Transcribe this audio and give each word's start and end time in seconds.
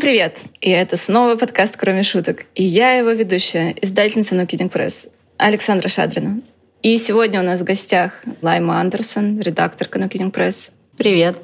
Всем 0.00 0.12
привет! 0.12 0.40
И 0.62 0.70
это 0.70 0.96
снова 0.96 1.36
подкаст 1.36 1.76
«Кроме 1.76 2.02
шуток». 2.02 2.46
И 2.54 2.64
я 2.64 2.92
его 2.92 3.10
ведущая, 3.10 3.74
издательница 3.82 4.34
No 4.34 4.46
Kidding 4.46 4.72
Press, 4.72 5.10
Александра 5.36 5.88
Шадрина. 5.88 6.40
И 6.80 6.96
сегодня 6.96 7.38
у 7.38 7.44
нас 7.44 7.60
в 7.60 7.64
гостях 7.64 8.22
Лайма 8.40 8.80
Андерсон, 8.80 9.38
редакторка 9.38 9.98
No 9.98 10.08
Kidding 10.08 10.32
Press. 10.32 10.70
Привет. 10.96 11.36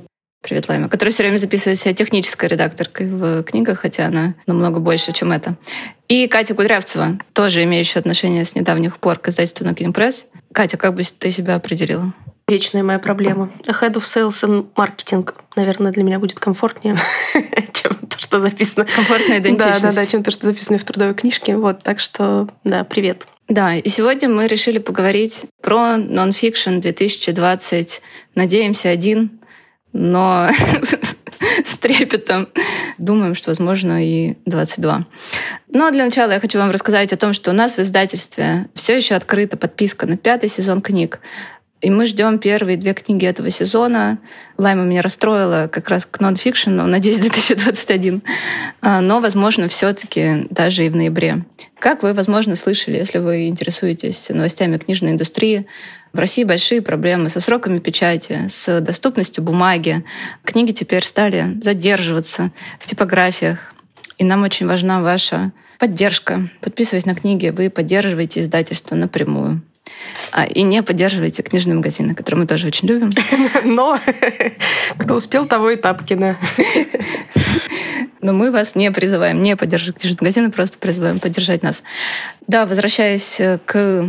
Привет, 0.43 0.71
Лайма, 0.71 0.89
которая 0.89 1.13
все 1.13 1.25
время 1.25 1.37
записывает 1.37 1.79
себя 1.79 1.93
технической 1.93 2.49
редакторкой 2.49 3.09
в 3.09 3.43
книгах, 3.43 3.81
хотя 3.81 4.07
она 4.07 4.37
намного 4.47 4.81
больше, 4.81 5.13
чем 5.13 5.33
это. 5.33 5.57
И 6.09 6.27
Катя 6.27 6.55
Кудрявцева, 6.55 7.19
тоже 7.35 7.63
имеющая 7.65 7.99
отношение 7.99 8.47
с 8.47 8.55
недавних 8.55 8.99
пор 9.01 9.19
к 9.19 9.29
издательству 9.29 9.67
No 9.67 9.75
Kidding 9.75 9.93
Press. 9.93 10.25
Катя, 10.55 10.79
как 10.79 10.95
бы 10.95 11.03
ты 11.03 11.31
себя 11.31 11.57
определила? 11.57 12.15
Вечная 12.49 12.85
моя 12.85 13.01
проблема. 13.01 13.51
Head 13.65 13.95
of 13.95 14.03
Sales 14.05 14.45
and 14.45 14.67
Marketing, 14.77 15.29
наверное, 15.57 15.91
для 15.91 16.05
меня 16.05 16.21
будет 16.21 16.39
комфортнее, 16.39 16.97
чем 17.73 17.97
то, 18.07 18.21
что 18.21 18.39
записано. 18.39 18.87
Комфортная 18.95 19.41
идентичность. 19.41 19.83
Да, 19.83 19.91
да, 19.91 19.97
да, 19.97 20.07
чем 20.07 20.23
то, 20.23 20.31
что 20.31 20.47
записано 20.47 20.79
в 20.79 20.85
трудовой 20.85 21.15
книжке. 21.15 21.57
Вот, 21.57 21.83
так 21.83 21.99
что, 21.99 22.49
да, 22.63 22.85
привет. 22.85 23.27
Да, 23.49 23.75
и 23.75 23.89
сегодня 23.89 24.29
мы 24.29 24.47
решили 24.47 24.79
поговорить 24.79 25.47
про 25.61 25.97
нонфикшн 25.97 26.79
2020. 26.79 28.03
Надеемся, 28.37 28.91
один, 28.91 29.41
но 29.93 30.49
с 31.65 31.79
трепетом. 31.79 32.49
Думаем, 32.99 33.35
что, 33.35 33.51
возможно, 33.51 34.05
и 34.05 34.37
22. 34.47 35.05
Но 35.73 35.91
для 35.91 36.05
начала 36.05 36.31
я 36.31 36.39
хочу 36.39 36.61
вам 36.61 36.71
рассказать 36.71 37.13
о 37.13 37.17
том, 37.17 37.33
что 37.33 37.51
у 37.51 37.55
нас 37.55 37.77
в 37.77 37.81
издательстве 37.81 38.69
все 38.75 38.97
еще 38.97 39.17
открыта 39.17 39.57
подписка 39.57 40.07
на 40.07 40.17
пятый 40.17 40.49
сезон 40.49 40.81
книг. 40.81 41.19
И 41.83 41.91
мы 41.91 42.07
ждем 42.07 42.39
первые 42.39 42.79
две 42.79 42.95
книги 42.95 43.27
этого 43.27 43.51
сезона. 43.51 44.19
Лайма 44.57 44.85
меня 44.85 45.03
расстроила 45.03 45.69
как 45.71 45.89
раз 45.91 46.07
к 46.07 46.21
нонфикшену, 46.21 46.87
надеюсь, 46.87 47.19
2021. 47.21 48.23
А, 48.81 49.01
но, 49.01 49.21
возможно, 49.21 49.69
все 49.69 49.93
таки 49.93 50.47
даже 50.51 50.87
и 50.87 50.89
в 50.89 50.97
ноябре. 50.97 51.45
Как 51.79 52.03
вы, 52.03 52.15
возможно, 52.15 52.57
слышали, 52.57 52.97
если 52.97 53.19
вы 53.19 53.49
интересуетесь 53.49 54.31
новостями 54.31 54.79
книжной 54.79 55.13
индустрии, 55.13 55.67
в 56.15 56.19
России 56.19 56.45
большие 56.45 56.81
проблемы 56.81 57.29
со 57.29 57.41
сроками 57.41 57.79
печати, 57.79 58.47
с 58.49 58.81
доступностью 58.81 59.45
бумаги. 59.45 60.03
Книги 60.45 60.73
теперь 60.73 61.05
стали 61.05 61.59
задерживаться 61.61 62.53
в 62.81 62.87
типографиях. 62.87 63.75
И 64.17 64.25
нам 64.25 64.43
очень 64.43 64.67
важна 64.67 65.03
ваша 65.03 65.53
поддержка. 65.79 66.49
Подписываясь 66.63 67.05
на 67.05 67.15
книги, 67.15 67.51
вы 67.51 67.69
поддерживаете 67.69 68.41
издательство 68.41 68.95
напрямую. 68.95 69.61
А, 70.33 70.45
и 70.45 70.63
не 70.63 70.83
поддерживайте 70.83 71.43
книжные 71.43 71.77
магазины, 71.77 72.15
которые 72.15 72.41
мы 72.41 72.47
тоже 72.47 72.67
очень 72.67 72.89
любим. 72.89 73.13
Но 73.65 73.99
кто 74.99 75.15
успел, 75.15 75.47
того 75.47 75.71
и 75.71 75.77
Тапкина. 75.77 76.39
Но 78.21 78.33
мы 78.33 78.51
вас 78.51 78.75
не 78.75 78.91
призываем 78.91 79.43
не 79.43 79.57
поддерживать 79.57 80.01
книжные 80.01 80.19
магазины, 80.21 80.51
просто 80.51 80.79
призываем 80.79 81.21
поддержать 81.21 81.63
нас. 81.63 81.83
Да, 82.47 82.67
возвращаясь 82.67 83.41
к 83.67 84.09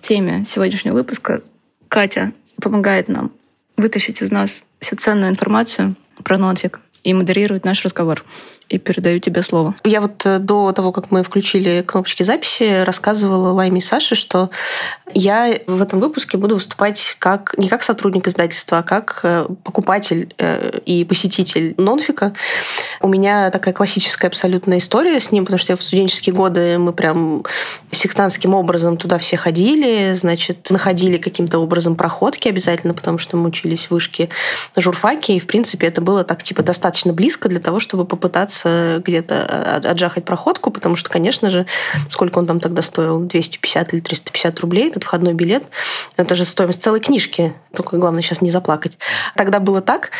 теме 0.00 0.44
сегодняшнего 0.46 0.94
выпуска, 0.94 1.42
Катя 1.88 2.32
помогает 2.60 3.08
нам 3.08 3.32
вытащить 3.76 4.22
из 4.22 4.30
нас 4.30 4.62
всю 4.80 4.96
ценную 4.96 5.30
информацию 5.30 5.96
про 6.24 6.38
нонфик 6.38 6.80
и 7.04 7.14
модерирует 7.14 7.64
наш 7.64 7.84
разговор 7.84 8.24
и 8.68 8.78
передаю 8.78 9.18
тебе 9.18 9.42
слово. 9.42 9.74
Я 9.84 10.00
вот 10.00 10.24
э, 10.26 10.38
до 10.38 10.72
того, 10.72 10.92
как 10.92 11.10
мы 11.10 11.22
включили 11.22 11.82
кнопочки 11.86 12.22
записи, 12.22 12.82
рассказывала 12.84 13.50
Лайме 13.52 13.78
и 13.78 13.82
Саше, 13.82 14.14
что 14.14 14.50
я 15.14 15.58
в 15.66 15.80
этом 15.80 16.00
выпуске 16.00 16.36
буду 16.36 16.56
выступать 16.56 17.16
как 17.18 17.54
не 17.56 17.68
как 17.68 17.82
сотрудник 17.82 18.28
издательства, 18.28 18.78
а 18.78 18.82
как 18.82 19.20
э, 19.22 19.46
покупатель 19.64 20.34
э, 20.38 20.80
и 20.84 21.04
посетитель 21.04 21.74
нонфика. 21.78 22.34
У 23.00 23.08
меня 23.08 23.50
такая 23.50 23.72
классическая 23.72 24.26
абсолютная 24.26 24.78
история 24.78 25.18
с 25.18 25.32
ним, 25.32 25.44
потому 25.44 25.58
что 25.58 25.72
я 25.72 25.76
в 25.76 25.82
студенческие 25.82 26.34
годы 26.34 26.78
мы 26.78 26.92
прям 26.92 27.44
сектантским 27.90 28.54
образом 28.54 28.98
туда 28.98 29.18
все 29.18 29.36
ходили, 29.36 30.14
значит, 30.14 30.68
находили 30.70 31.16
каким-то 31.16 31.58
образом 31.58 31.96
проходки 31.96 32.48
обязательно, 32.48 32.92
потому 32.92 33.18
что 33.18 33.36
мы 33.36 33.48
учились 33.48 33.86
в 33.86 33.92
вышке 33.92 34.28
журфаке, 34.76 35.36
и, 35.36 35.40
в 35.40 35.46
принципе, 35.46 35.86
это 35.86 36.00
было 36.00 36.24
так, 36.24 36.42
типа, 36.42 36.62
достаточно 36.62 37.12
близко 37.12 37.48
для 37.48 37.60
того, 37.60 37.80
чтобы 37.80 38.04
попытаться 38.04 38.57
пытаться 38.58 39.02
где-то 39.04 39.76
отжахать 39.90 40.24
проходку, 40.24 40.70
потому 40.70 40.96
что, 40.96 41.10
конечно 41.10 41.50
же, 41.50 41.66
сколько 42.08 42.38
он 42.38 42.46
там 42.46 42.60
тогда 42.60 42.82
стоил? 42.82 43.20
250 43.20 43.94
или 43.94 44.00
350 44.00 44.60
рублей, 44.60 44.88
этот 44.88 45.04
входной 45.04 45.34
билет. 45.34 45.64
Это 46.16 46.34
же 46.34 46.44
стоимость 46.44 46.82
целой 46.82 47.00
книжки. 47.00 47.54
Только 47.74 47.96
главное 47.96 48.22
сейчас 48.22 48.40
не 48.40 48.50
заплакать. 48.50 48.98
Тогда 49.36 49.60
было 49.60 49.80
так. 49.80 50.10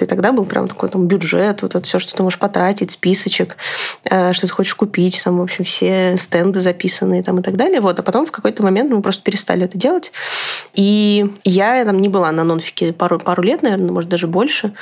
И 0.00 0.06
тогда 0.06 0.32
был 0.32 0.44
прям 0.44 0.68
такой 0.68 0.88
там 0.88 1.06
бюджет, 1.06 1.62
вот 1.62 1.74
это 1.74 1.84
все, 1.84 1.98
что 1.98 2.16
ты 2.16 2.22
можешь 2.22 2.38
потратить, 2.38 2.90
списочек, 2.90 3.56
э, 4.04 4.32
что 4.32 4.46
ты 4.46 4.52
хочешь 4.52 4.74
купить, 4.74 5.20
там, 5.24 5.38
в 5.38 5.42
общем, 5.42 5.64
все 5.64 6.16
стенды 6.16 6.60
записанные 6.60 7.22
там 7.22 7.38
и 7.38 7.42
так 7.42 7.56
далее. 7.56 7.80
Вот. 7.80 7.98
А 7.98 8.02
потом 8.02 8.26
в 8.26 8.32
какой-то 8.32 8.62
момент 8.62 8.92
мы 8.92 9.02
просто 9.02 9.22
перестали 9.22 9.64
это 9.64 9.78
делать. 9.78 10.12
И 10.74 11.32
я 11.44 11.84
там 11.84 12.00
не 12.00 12.08
была 12.08 12.32
на 12.32 12.44
нонфике 12.44 12.92
пару, 12.92 13.18
пару 13.18 13.42
лет, 13.42 13.62
наверное, 13.62 13.92
может, 13.92 14.10
даже 14.10 14.26
больше, 14.26 14.74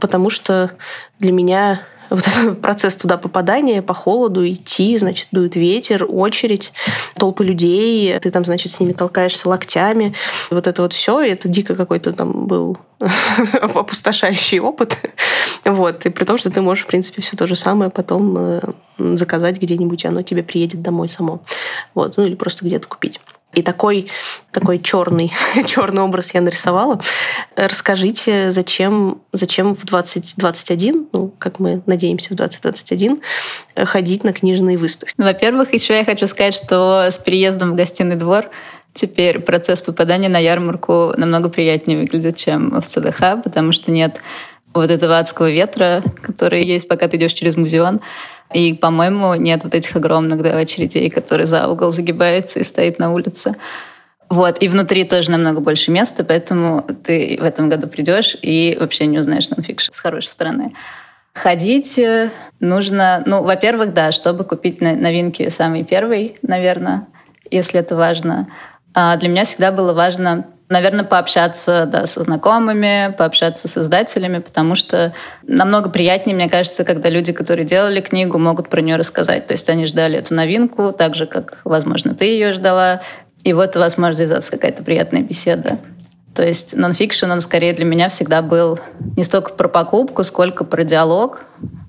потому 0.00 0.30
что 0.30 0.72
для 1.18 1.32
меня 1.32 1.82
вот 2.10 2.26
этот 2.26 2.60
процесс 2.62 2.96
туда 2.96 3.16
попадания, 3.16 3.82
по 3.82 3.94
холоду 3.94 4.46
идти, 4.48 4.96
значит, 4.98 5.28
дует 5.32 5.56
ветер, 5.56 6.06
очередь, 6.08 6.72
толпы 7.16 7.44
людей, 7.44 8.18
ты 8.20 8.30
там, 8.30 8.44
значит, 8.44 8.72
с 8.72 8.80
ними 8.80 8.92
толкаешься 8.92 9.48
локтями. 9.48 10.14
Вот 10.50 10.66
это 10.66 10.82
вот 10.82 10.92
все, 10.92 11.20
и 11.20 11.30
это 11.30 11.48
дико 11.48 11.74
какой-то 11.74 12.12
там 12.12 12.46
был 12.46 12.78
опустошающий 13.62 14.60
опыт. 14.60 14.98
Вот. 15.64 16.06
И 16.06 16.10
при 16.10 16.24
том, 16.24 16.38
что 16.38 16.50
ты 16.50 16.60
можешь, 16.60 16.84
в 16.84 16.88
принципе, 16.88 17.22
все 17.22 17.36
то 17.36 17.46
же 17.46 17.54
самое 17.54 17.90
потом 17.90 18.36
э, 18.38 18.60
заказать 18.98 19.58
где-нибудь, 19.58 20.04
и 20.04 20.08
оно 20.08 20.22
тебе 20.22 20.42
приедет 20.42 20.82
домой 20.82 21.08
само. 21.08 21.42
Вот. 21.94 22.16
Ну 22.16 22.24
или 22.24 22.34
просто 22.34 22.64
где-то 22.64 22.88
купить. 22.88 23.20
И 23.54 23.62
такой, 23.62 24.10
такой 24.52 24.78
черный, 24.78 25.32
черный 25.66 26.02
образ 26.02 26.34
я 26.34 26.40
нарисовала. 26.42 27.00
Расскажите, 27.56 28.50
зачем, 28.50 29.22
зачем 29.32 29.74
в 29.74 29.84
2021, 29.84 31.08
ну, 31.12 31.32
как 31.38 31.58
мы 31.58 31.82
надеемся, 31.86 32.34
в 32.34 32.36
2021, 32.36 33.22
ходить 33.84 34.22
на 34.22 34.32
книжные 34.32 34.76
выставки? 34.76 35.14
Во-первых, 35.16 35.72
еще 35.72 35.96
я 35.96 36.04
хочу 36.04 36.26
сказать, 36.26 36.54
что 36.54 37.06
с 37.10 37.18
переездом 37.18 37.72
в 37.72 37.74
гостиный 37.74 38.16
двор 38.16 38.50
теперь 38.92 39.38
процесс 39.40 39.80
попадания 39.80 40.28
на 40.28 40.38
ярмарку 40.38 41.14
намного 41.16 41.48
приятнее 41.48 42.00
выглядит, 42.00 42.36
чем 42.36 42.80
в 42.80 42.86
ЦДХ, 42.86 43.42
потому 43.42 43.72
что 43.72 43.90
нет 43.90 44.20
вот 44.74 44.90
этого 44.90 45.18
адского 45.18 45.50
ветра, 45.50 46.02
который 46.22 46.64
есть, 46.64 46.86
пока 46.88 47.08
ты 47.08 47.16
идешь 47.16 47.32
через 47.32 47.56
музеон. 47.56 48.00
И, 48.52 48.72
по-моему, 48.74 49.34
нет 49.34 49.64
вот 49.64 49.74
этих 49.74 49.94
огромных 49.96 50.42
да, 50.42 50.50
очередей, 50.56 51.10
которые 51.10 51.46
за 51.46 51.68
угол 51.68 51.90
загибаются 51.90 52.60
и 52.60 52.62
стоит 52.62 52.98
на 52.98 53.12
улице. 53.12 53.54
Вот, 54.30 54.62
и 54.62 54.68
внутри 54.68 55.04
тоже 55.04 55.30
намного 55.30 55.60
больше 55.60 55.90
места, 55.90 56.22
поэтому 56.22 56.86
ты 57.04 57.38
в 57.40 57.44
этом 57.44 57.68
году 57.68 57.88
придешь 57.88 58.36
и 58.40 58.76
вообще 58.78 59.06
не 59.06 59.18
узнаешь 59.18 59.48
нонфикшн 59.48 59.92
с 59.92 60.00
хорошей 60.00 60.28
стороны. 60.28 60.72
Ходить 61.32 61.98
э, 61.98 62.30
нужно, 62.60 63.22
ну, 63.24 63.42
во-первых, 63.42 63.94
да, 63.94 64.12
чтобы 64.12 64.44
купить 64.44 64.80
новинки 64.80 65.48
самый 65.50 65.84
первый, 65.84 66.36
наверное, 66.42 67.06
если 67.50 67.80
это 67.80 67.96
важно. 67.96 68.48
А 69.00 69.16
для 69.16 69.28
меня 69.28 69.44
всегда 69.44 69.70
было 69.70 69.92
важно 69.92 70.46
наверное, 70.68 71.04
пообщаться 71.04 71.86
да, 71.86 72.04
со 72.04 72.24
знакомыми, 72.24 73.14
пообщаться 73.16 73.68
с 73.68 73.78
издателями, 73.78 74.38
потому 74.38 74.74
что 74.74 75.14
намного 75.46 75.88
приятнее, 75.88 76.34
мне 76.34 76.48
кажется, 76.50 76.84
когда 76.84 77.08
люди, 77.08 77.32
которые 77.32 77.64
делали 77.64 78.00
книгу, 78.00 78.38
могут 78.38 78.68
про 78.68 78.82
нее 78.82 78.96
рассказать. 78.96 79.46
То 79.46 79.52
есть 79.52 79.70
они 79.70 79.86
ждали 79.86 80.18
эту 80.18 80.34
новинку, 80.34 80.92
так 80.92 81.14
же, 81.14 81.26
как, 81.26 81.60
возможно, 81.64 82.14
ты 82.14 82.24
ее 82.24 82.52
ждала. 82.52 83.00
И 83.44 83.52
вот 83.52 83.76
у 83.76 83.78
вас 83.78 83.96
может 83.96 84.18
завязаться 84.18 84.50
какая-то 84.50 84.82
приятная 84.82 85.22
беседа. 85.22 85.78
То 86.34 86.44
есть 86.44 86.76
нонфикшн, 86.76 87.30
он 87.30 87.40
скорее 87.40 87.72
для 87.72 87.84
меня 87.86 88.08
всегда 88.08 88.42
был 88.42 88.78
не 89.16 89.22
столько 89.22 89.54
про 89.54 89.68
покупку, 89.68 90.22
сколько 90.22 90.64
про 90.64 90.82
диалог, 90.82 91.44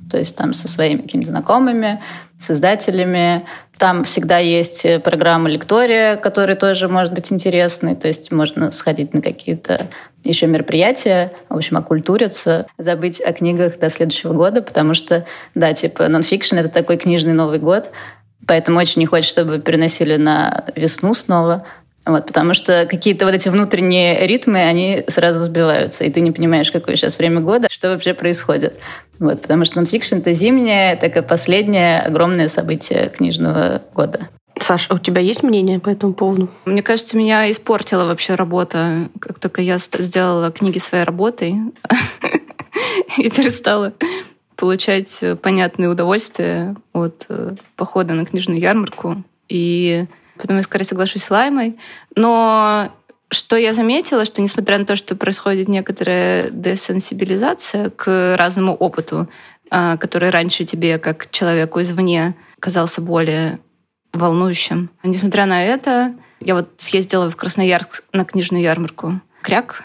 то 0.09 0.17
есть 0.17 0.35
там 0.35 0.53
со 0.53 0.67
своими 0.67 1.01
какими-то 1.01 1.29
знакомыми, 1.29 2.01
с 2.39 2.51
издателями. 2.51 3.45
Там 3.77 4.03
всегда 4.03 4.37
есть 4.37 4.85
программа 5.03 5.49
лектория, 5.49 6.15
которая 6.15 6.55
тоже 6.55 6.87
может 6.87 7.13
быть 7.13 7.31
интересной. 7.31 7.95
То 7.95 8.07
есть 8.07 8.31
можно 8.31 8.71
сходить 8.71 9.13
на 9.13 9.21
какие-то 9.21 9.87
еще 10.23 10.47
мероприятия, 10.47 11.31
в 11.49 11.55
общем, 11.55 11.77
окультуриться, 11.77 12.67
забыть 12.77 13.21
о 13.21 13.31
книгах 13.33 13.79
до 13.79 13.89
следующего 13.89 14.33
года, 14.33 14.61
потому 14.61 14.93
что, 14.93 15.25
да, 15.55 15.73
типа, 15.73 16.07
нонфикшн— 16.07 16.55
это 16.57 16.69
такой 16.69 16.97
книжный 16.97 17.33
Новый 17.33 17.59
год, 17.59 17.89
поэтому 18.45 18.79
очень 18.79 18.99
не 18.99 19.05
хочется, 19.05 19.41
чтобы 19.41 19.59
переносили 19.59 20.15
на 20.17 20.65
весну 20.75 21.13
снова. 21.13 21.65
Вот, 22.05 22.25
потому 22.25 22.53
что 22.53 22.87
какие-то 22.89 23.25
вот 23.25 23.35
эти 23.35 23.49
внутренние 23.49 24.25
ритмы, 24.25 24.59
они 24.59 25.03
сразу 25.07 25.39
сбиваются, 25.39 26.05
и 26.05 26.09
ты 26.09 26.21
не 26.21 26.31
понимаешь, 26.31 26.71
какое 26.71 26.95
сейчас 26.95 27.17
время 27.17 27.41
года, 27.41 27.67
что 27.69 27.89
вообще 27.89 28.13
происходит. 28.13 28.79
Вот, 29.19 29.41
потому 29.41 29.65
что 29.65 29.77
нонфикшн— 29.77 30.15
это 30.17 30.33
зимнее, 30.33 30.95
такое 30.95 31.23
последнее 31.23 31.99
огромное 31.99 32.47
событие 32.47 33.09
книжного 33.09 33.83
года. 33.93 34.29
Саша, 34.57 34.87
а 34.89 34.95
у 34.95 34.99
тебя 34.99 35.21
есть 35.21 35.43
мнение 35.43 35.79
по 35.79 35.89
этому 35.89 36.13
поводу? 36.13 36.49
Мне 36.65 36.83
кажется, 36.83 37.17
меня 37.17 37.49
испортила 37.49 38.05
вообще 38.05 38.35
работа, 38.35 39.09
как 39.19 39.39
только 39.39 39.61
я 39.61 39.77
сделала 39.77 40.51
книги 40.51 40.79
своей 40.79 41.03
работой 41.03 41.55
и 43.17 43.29
перестала 43.29 43.93
получать 44.55 45.23
понятные 45.41 45.87
удовольствия 45.87 46.75
от 46.91 47.25
э, 47.29 47.55
похода 47.77 48.13
на 48.13 48.25
книжную 48.25 48.59
ярмарку. 48.59 49.23
И 49.47 50.05
потом 50.39 50.57
я 50.57 50.63
скорее 50.63 50.85
соглашусь 50.85 51.23
с 51.23 51.31
Лаймой. 51.31 51.77
Но 52.15 52.91
что 53.29 53.57
я 53.57 53.73
заметила, 53.73 54.25
что 54.25 54.41
несмотря 54.41 54.77
на 54.77 54.85
то, 54.85 54.95
что 54.95 55.15
происходит 55.15 55.67
некоторая 55.67 56.49
десенсибилизация 56.49 57.89
к 57.91 58.35
разному 58.37 58.73
опыту, 58.73 59.29
а, 59.69 59.97
который 59.97 60.29
раньше 60.31 60.63
тебе, 60.63 60.97
как 60.97 61.29
человеку 61.29 61.81
извне, 61.81 62.35
казался 62.59 63.01
более 63.01 63.59
волнующим. 64.13 64.89
Несмотря 65.03 65.45
на 65.45 65.63
это, 65.63 66.15
я 66.39 66.55
вот 66.55 66.69
съездила 66.77 67.29
в 67.29 67.35
Красноярск 67.35 68.03
на 68.11 68.25
книжную 68.25 68.63
ярмарку 68.63 69.21
«Кряк», 69.41 69.83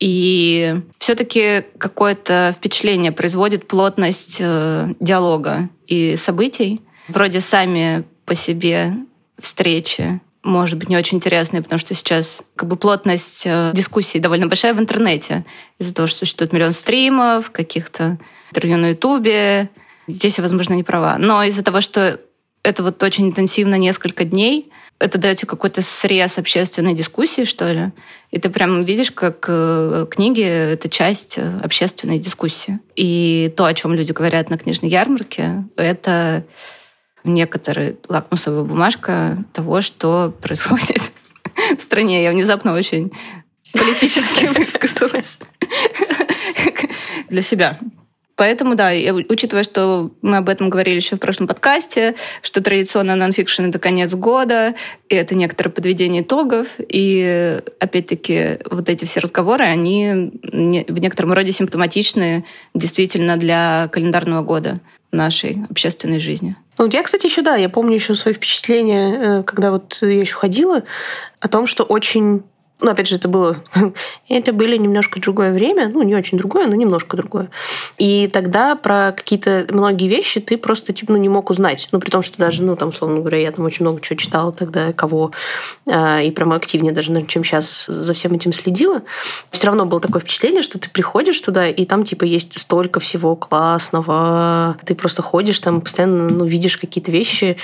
и 0.00 0.80
все-таки 0.98 1.62
какое-то 1.76 2.54
впечатление 2.56 3.12
производит 3.12 3.68
плотность 3.68 4.38
э, 4.40 4.94
диалога 4.98 5.68
и 5.86 6.16
событий. 6.16 6.80
Вроде 7.06 7.40
сами 7.40 8.04
по 8.24 8.34
себе 8.34 8.94
встречи 9.40 10.20
может 10.42 10.78
быть, 10.78 10.88
не 10.88 10.96
очень 10.96 11.18
интересные, 11.18 11.62
потому 11.62 11.78
что 11.78 11.94
сейчас 11.94 12.42
как 12.56 12.68
бы 12.68 12.76
плотность 12.76 13.42
э, 13.44 13.72
дискуссий 13.74 14.20
довольно 14.20 14.46
большая 14.46 14.72
в 14.72 14.80
интернете. 14.80 15.44
Из-за 15.78 15.94
того, 15.94 16.08
что 16.08 16.20
существует 16.20 16.52
миллион 16.52 16.72
стримов, 16.72 17.50
каких-то 17.50 18.18
интервью 18.50 18.78
на 18.78 18.88
Ютубе. 18.90 19.68
Здесь 20.06 20.38
я, 20.38 20.42
возможно, 20.42 20.74
не 20.74 20.82
права. 20.82 21.18
Но 21.18 21.42
из-за 21.42 21.62
того, 21.62 21.82
что 21.82 22.18
это 22.62 22.82
вот 22.82 23.02
очень 23.02 23.28
интенсивно 23.28 23.74
несколько 23.76 24.24
дней, 24.24 24.70
это 24.98 25.18
дает 25.18 25.40
какой-то 25.40 25.80
срез 25.82 26.38
общественной 26.38 26.94
дискуссии, 26.94 27.44
что 27.44 27.70
ли. 27.72 27.92
И 28.30 28.38
ты 28.38 28.50
прям 28.50 28.84
видишь, 28.84 29.10
как 29.10 29.46
э, 29.48 30.06
книги— 30.10 30.42
это 30.42 30.88
часть 30.88 31.38
э, 31.38 31.60
общественной 31.62 32.18
дискуссии. 32.18 32.80
И 32.96 33.52
то, 33.56 33.64
о 33.64 33.74
чем 33.74 33.94
люди 33.94 34.12
говорят 34.12 34.50
на 34.50 34.58
книжной 34.58 34.90
ярмарке, 34.90 35.64
это 35.76 36.44
некоторая 37.24 37.96
лакмусовая 38.08 38.62
бумажка 38.64 39.44
того, 39.52 39.80
что 39.80 40.34
происходит 40.40 41.12
в 41.76 41.80
стране. 41.80 42.22
Я 42.22 42.30
внезапно 42.30 42.74
очень 42.74 43.12
политически 43.72 44.46
высказалась 44.58 45.38
для 47.28 47.42
себя. 47.42 47.78
Поэтому, 48.40 48.74
да, 48.74 48.90
я, 48.90 49.12
учитывая, 49.12 49.62
что 49.62 50.12
мы 50.22 50.38
об 50.38 50.48
этом 50.48 50.70
говорили 50.70 50.96
еще 50.96 51.16
в 51.16 51.18
прошлом 51.18 51.46
подкасте, 51.46 52.14
что 52.40 52.62
традиционно 52.62 53.14
нонфикшн— 53.14 53.64
это 53.68 53.78
конец 53.78 54.14
года, 54.14 54.74
и 55.10 55.14
это 55.14 55.34
некоторое 55.34 55.68
подведение 55.68 56.22
итогов, 56.22 56.68
и, 56.78 57.60
опять-таки, 57.80 58.60
вот 58.70 58.88
эти 58.88 59.04
все 59.04 59.20
разговоры, 59.20 59.64
они 59.64 60.32
в 60.42 60.98
некотором 61.00 61.34
роде 61.34 61.52
симптоматичны 61.52 62.46
действительно 62.72 63.36
для 63.36 63.88
календарного 63.92 64.40
года 64.40 64.80
нашей 65.12 65.64
общественной 65.68 66.20
жизни. 66.20 66.56
Ну, 66.78 66.88
я, 66.90 67.02
кстати, 67.02 67.26
еще, 67.26 67.42
да, 67.42 67.56
я 67.56 67.68
помню 67.68 67.94
еще 67.94 68.14
свои 68.14 68.32
впечатления, 68.32 69.40
э, 69.40 69.42
когда 69.42 69.70
вот 69.70 69.98
я 70.00 70.20
еще 70.20 70.36
ходила, 70.36 70.82
о 71.40 71.48
том, 71.48 71.66
что 71.66 71.84
очень 71.84 72.42
ну, 72.80 72.90
опять 72.90 73.08
же, 73.08 73.16
это 73.16 73.28
было... 73.28 73.56
это 74.28 74.52
было 74.52 74.74
немножко 74.74 75.20
другое 75.20 75.52
время. 75.52 75.88
Ну, 75.88 76.02
не 76.02 76.14
очень 76.14 76.38
другое, 76.38 76.66
но 76.66 76.74
немножко 76.74 77.16
другое. 77.16 77.50
И 77.98 78.28
тогда 78.32 78.76
про 78.76 79.12
какие-то 79.12 79.66
многие 79.70 80.08
вещи 80.08 80.40
ты 80.40 80.56
просто, 80.56 80.92
типа, 80.92 81.12
ну, 81.12 81.18
не 81.18 81.28
мог 81.28 81.50
узнать. 81.50 81.88
Ну, 81.92 82.00
при 82.00 82.10
том, 82.10 82.22
что 82.22 82.38
даже, 82.38 82.62
ну, 82.62 82.76
там, 82.76 82.92
словно 82.92 83.20
говоря, 83.20 83.38
я 83.38 83.52
там 83.52 83.64
очень 83.64 83.84
много 83.84 84.00
чего 84.00 84.16
читала 84.16 84.52
тогда, 84.52 84.92
кого, 84.92 85.32
э, 85.86 86.24
и 86.24 86.30
прямо 86.30 86.56
активнее 86.56 86.92
даже, 86.92 87.10
наверное, 87.10 87.30
чем 87.30 87.44
сейчас 87.44 87.86
за 87.86 88.14
всем 88.14 88.32
этим 88.32 88.52
следила. 88.52 89.02
Все 89.50 89.66
равно 89.66 89.86
было 89.86 90.00
такое 90.00 90.20
впечатление, 90.20 90.62
что 90.62 90.78
ты 90.78 90.88
приходишь 90.88 91.40
туда, 91.40 91.68
и 91.68 91.84
там, 91.84 92.04
типа, 92.04 92.24
есть 92.24 92.58
столько 92.58 93.00
всего 93.00 93.36
классного. 93.36 94.76
Ты 94.84 94.94
просто 94.94 95.22
ходишь 95.22 95.60
там, 95.60 95.80
постоянно, 95.80 96.28
ну, 96.28 96.44
видишь 96.44 96.76
какие-то 96.76 97.12
вещи, 97.12 97.56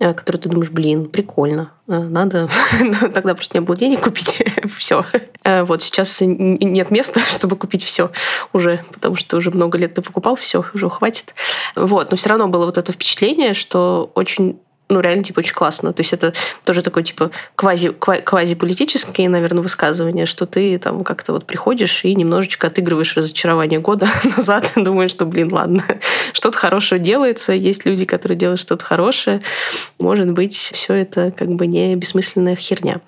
э, 0.00 0.14
которые 0.14 0.42
ты 0.42 0.48
думаешь, 0.48 0.70
блин, 0.70 1.06
прикольно 1.06 1.70
надо, 1.86 2.48
ну, 2.80 3.10
тогда 3.10 3.34
просто 3.34 3.58
не 3.58 3.60
было 3.60 3.76
денег 3.76 4.02
купить 4.02 4.42
все. 4.78 5.04
Э, 5.42 5.64
вот 5.64 5.82
сейчас 5.82 6.18
нет 6.20 6.90
места, 6.90 7.20
чтобы 7.28 7.56
купить 7.56 7.84
все 7.84 8.10
уже, 8.52 8.84
потому 8.92 9.16
что 9.16 9.36
уже 9.36 9.50
много 9.50 9.78
лет 9.78 9.94
ты 9.94 10.02
покупал 10.02 10.36
все, 10.36 10.64
уже 10.72 10.88
хватит. 10.88 11.34
Вот, 11.76 12.10
но 12.10 12.16
все 12.16 12.30
равно 12.30 12.48
было 12.48 12.66
вот 12.66 12.78
это 12.78 12.92
впечатление, 12.92 13.54
что 13.54 14.10
очень 14.14 14.58
ну, 14.88 15.00
реально, 15.00 15.24
типа, 15.24 15.38
очень 15.38 15.54
классно. 15.54 15.92
То 15.92 16.00
есть 16.02 16.12
это 16.12 16.34
тоже 16.64 16.82
такое, 16.82 17.02
типа, 17.02 17.30
квази, 17.56 17.90
квази-политические, 17.90 19.28
наверное, 19.28 19.62
высказывания, 19.62 20.26
что 20.26 20.46
ты 20.46 20.78
там 20.78 21.04
как-то 21.04 21.32
вот 21.32 21.46
приходишь 21.46 22.04
и 22.04 22.14
немножечко 22.14 22.66
отыгрываешь 22.66 23.16
разочарование 23.16 23.80
года 23.80 24.08
назад, 24.36 24.72
думаешь, 24.76 25.10
что, 25.10 25.24
блин, 25.24 25.52
ладно, 25.52 25.84
что-то 26.32 26.58
хорошее 26.58 27.00
делается, 27.00 27.52
есть 27.52 27.86
люди, 27.86 28.04
которые 28.04 28.36
делают 28.36 28.60
что-то 28.60 28.84
хорошее. 28.84 29.40
Может 29.98 30.30
быть, 30.32 30.54
все 30.54 30.94
это 30.94 31.30
как 31.30 31.48
бы 31.48 31.66
не 31.66 31.96
бессмысленная 31.96 32.56
херня. 32.56 33.00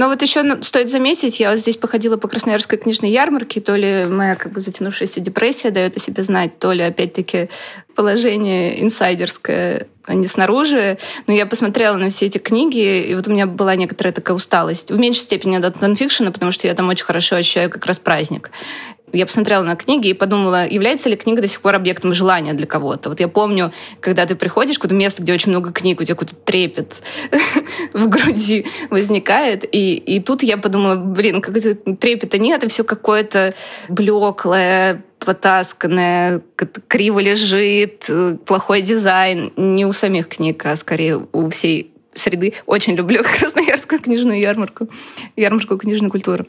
Но 0.00 0.08
вот 0.08 0.22
еще 0.22 0.62
стоит 0.62 0.88
заметить, 0.88 1.40
я 1.40 1.50
вот 1.50 1.58
здесь 1.58 1.76
походила 1.76 2.16
по 2.16 2.26
Красноярской 2.26 2.78
книжной 2.78 3.10
ярмарке, 3.10 3.60
то 3.60 3.76
ли 3.76 4.06
моя 4.06 4.34
как 4.34 4.50
бы 4.50 4.58
затянувшаяся 4.58 5.20
депрессия 5.20 5.70
дает 5.70 5.94
о 5.94 6.00
себе 6.00 6.22
знать, 6.22 6.58
то 6.58 6.72
ли 6.72 6.82
опять-таки 6.82 7.50
положение 7.94 8.82
инсайдерское, 8.82 9.88
а 10.06 10.14
не 10.14 10.26
снаружи. 10.26 10.96
Но 11.26 11.34
я 11.34 11.44
посмотрела 11.44 11.98
на 11.98 12.08
все 12.08 12.24
эти 12.24 12.38
книги, 12.38 13.02
и 13.02 13.14
вот 13.14 13.28
у 13.28 13.30
меня 13.30 13.46
была 13.46 13.74
некоторая 13.74 14.14
такая 14.14 14.34
усталость. 14.34 14.90
В 14.90 14.98
меньшей 14.98 15.18
степени 15.18 15.56
от 15.56 15.82
нонфикшена, 15.82 16.30
потому 16.30 16.50
что 16.50 16.66
я 16.66 16.72
там 16.72 16.88
очень 16.88 17.04
хорошо 17.04 17.36
ощущаю 17.36 17.68
как 17.68 17.84
раз 17.84 17.98
праздник 17.98 18.50
я 19.12 19.26
посмотрела 19.26 19.62
на 19.62 19.76
книги 19.76 20.08
и 20.08 20.14
подумала, 20.14 20.66
является 20.68 21.08
ли 21.08 21.16
книга 21.16 21.42
до 21.42 21.48
сих 21.48 21.60
пор 21.60 21.74
объектом 21.74 22.14
желания 22.14 22.52
для 22.54 22.66
кого-то. 22.66 23.08
Вот 23.08 23.20
я 23.20 23.28
помню, 23.28 23.72
когда 24.00 24.26
ты 24.26 24.34
приходишь 24.34 24.78
какое-то 24.78 24.94
место, 24.94 25.22
где 25.22 25.32
очень 25.32 25.50
много 25.50 25.72
книг, 25.72 26.00
у 26.00 26.04
тебя 26.04 26.14
какой-то 26.14 26.34
трепет 26.36 26.96
в 27.92 28.08
груди 28.08 28.66
возникает. 28.90 29.64
И, 29.72 29.94
и 29.94 30.20
тут 30.20 30.42
я 30.42 30.56
подумала, 30.56 30.96
блин, 30.96 31.40
как 31.40 31.54
трепета 31.54 32.38
нет, 32.38 32.64
и 32.64 32.68
все 32.68 32.84
какое-то 32.84 33.54
блеклое, 33.88 35.04
потасканное, 35.18 36.42
криво 36.88 37.18
лежит, 37.18 38.08
плохой 38.46 38.82
дизайн. 38.82 39.52
Не 39.56 39.86
у 39.86 39.92
самих 39.92 40.28
книг, 40.28 40.64
а 40.66 40.76
скорее 40.76 41.26
у 41.32 41.50
всей 41.50 41.92
среды. 42.14 42.54
Очень 42.66 42.94
люблю 42.94 43.22
Красноярскую 43.40 44.00
книжную 44.00 44.40
ярмарку, 44.40 44.88
ярмарку 45.36 45.76
книжной 45.78 46.10
культуры. 46.10 46.46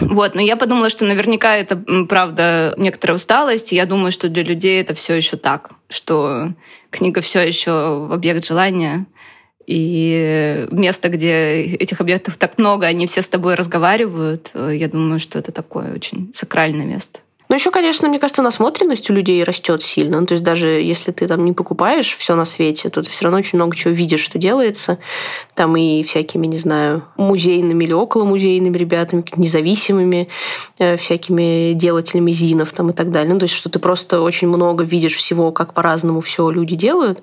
Вот, 0.00 0.34
но 0.34 0.40
я 0.40 0.56
подумала, 0.56 0.90
что 0.90 1.04
наверняка 1.04 1.56
это, 1.56 1.76
правда, 2.08 2.74
некоторая 2.76 3.16
усталость. 3.16 3.72
Я 3.72 3.86
думаю, 3.86 4.12
что 4.12 4.28
для 4.28 4.42
людей 4.42 4.80
это 4.80 4.94
все 4.94 5.14
еще 5.14 5.36
так, 5.36 5.70
что 5.88 6.52
книга 6.90 7.20
все 7.20 7.40
еще 7.40 8.08
объект 8.10 8.44
желания. 8.44 9.06
И 9.66 10.66
место, 10.70 11.08
где 11.08 11.62
этих 11.62 12.00
объектов 12.00 12.36
так 12.36 12.58
много, 12.58 12.86
они 12.86 13.06
все 13.06 13.22
с 13.22 13.28
тобой 13.28 13.54
разговаривают, 13.54 14.50
э, 14.54 14.72
я 14.74 14.88
думаю, 14.88 15.20
что 15.20 15.38
это 15.38 15.52
такое 15.52 15.94
очень 15.94 16.32
сакральное 16.34 16.84
место. 16.84 17.20
Ну, 17.52 17.56
еще, 17.56 17.70
конечно, 17.70 18.08
мне 18.08 18.18
кажется, 18.18 18.40
насмотренность 18.40 19.10
у 19.10 19.12
людей 19.12 19.44
растет 19.44 19.82
сильно. 19.82 20.20
Ну, 20.20 20.26
то 20.26 20.32
есть 20.32 20.42
даже 20.42 20.68
если 20.68 21.12
ты 21.12 21.28
там 21.28 21.44
не 21.44 21.52
покупаешь 21.52 22.16
все 22.16 22.34
на 22.34 22.46
свете, 22.46 22.88
то 22.88 23.02
ты 23.02 23.10
все 23.10 23.24
равно 23.24 23.36
очень 23.36 23.58
много 23.58 23.76
чего 23.76 23.92
видишь, 23.92 24.20
что 24.20 24.38
делается. 24.38 24.96
Там 25.54 25.76
и 25.76 26.02
всякими, 26.02 26.46
не 26.46 26.56
знаю, 26.56 27.04
музейными 27.18 27.84
или 27.84 27.92
околомузейными 27.92 28.78
ребятами, 28.78 29.22
независимыми 29.36 30.28
э, 30.78 30.96
всякими 30.96 31.74
делателями 31.74 32.32
зинов 32.32 32.72
там 32.72 32.88
и 32.88 32.94
так 32.94 33.10
далее. 33.10 33.34
Ну, 33.34 33.38
то 33.38 33.44
есть 33.44 33.54
что 33.54 33.68
ты 33.68 33.78
просто 33.78 34.22
очень 34.22 34.48
много 34.48 34.82
видишь 34.82 35.16
всего, 35.16 35.52
как 35.52 35.74
по-разному 35.74 36.22
все 36.22 36.48
люди 36.48 36.74
делают. 36.74 37.20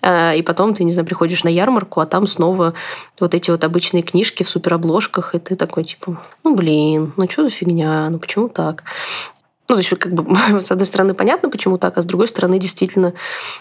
Э, 0.00 0.38
и 0.38 0.40
потом 0.40 0.72
ты, 0.72 0.84
не 0.84 0.92
знаю, 0.92 1.04
приходишь 1.04 1.44
на 1.44 1.50
ярмарку, 1.50 2.00
а 2.00 2.06
там 2.06 2.26
снова 2.26 2.72
вот 3.20 3.34
эти 3.34 3.50
вот 3.50 3.62
обычные 3.62 4.02
книжки 4.02 4.42
в 4.42 4.48
суперобложках, 4.48 5.34
и 5.34 5.38
ты 5.38 5.54
такой, 5.54 5.84
типа, 5.84 6.18
ну, 6.44 6.54
блин, 6.54 7.12
ну, 7.18 7.28
что 7.30 7.44
за 7.44 7.50
фигня, 7.50 8.08
ну, 8.08 8.18
почему 8.18 8.48
так? 8.48 8.82
Ну, 9.68 9.74
то 9.74 9.78
есть, 9.78 9.90
как 9.90 10.12
бы, 10.12 10.36
с 10.60 10.70
одной 10.70 10.86
стороны, 10.86 11.14
понятно, 11.14 11.50
почему 11.50 11.78
так, 11.78 11.98
а 11.98 12.02
с 12.02 12.04
другой 12.04 12.28
стороны, 12.28 12.58
действительно, 12.58 13.14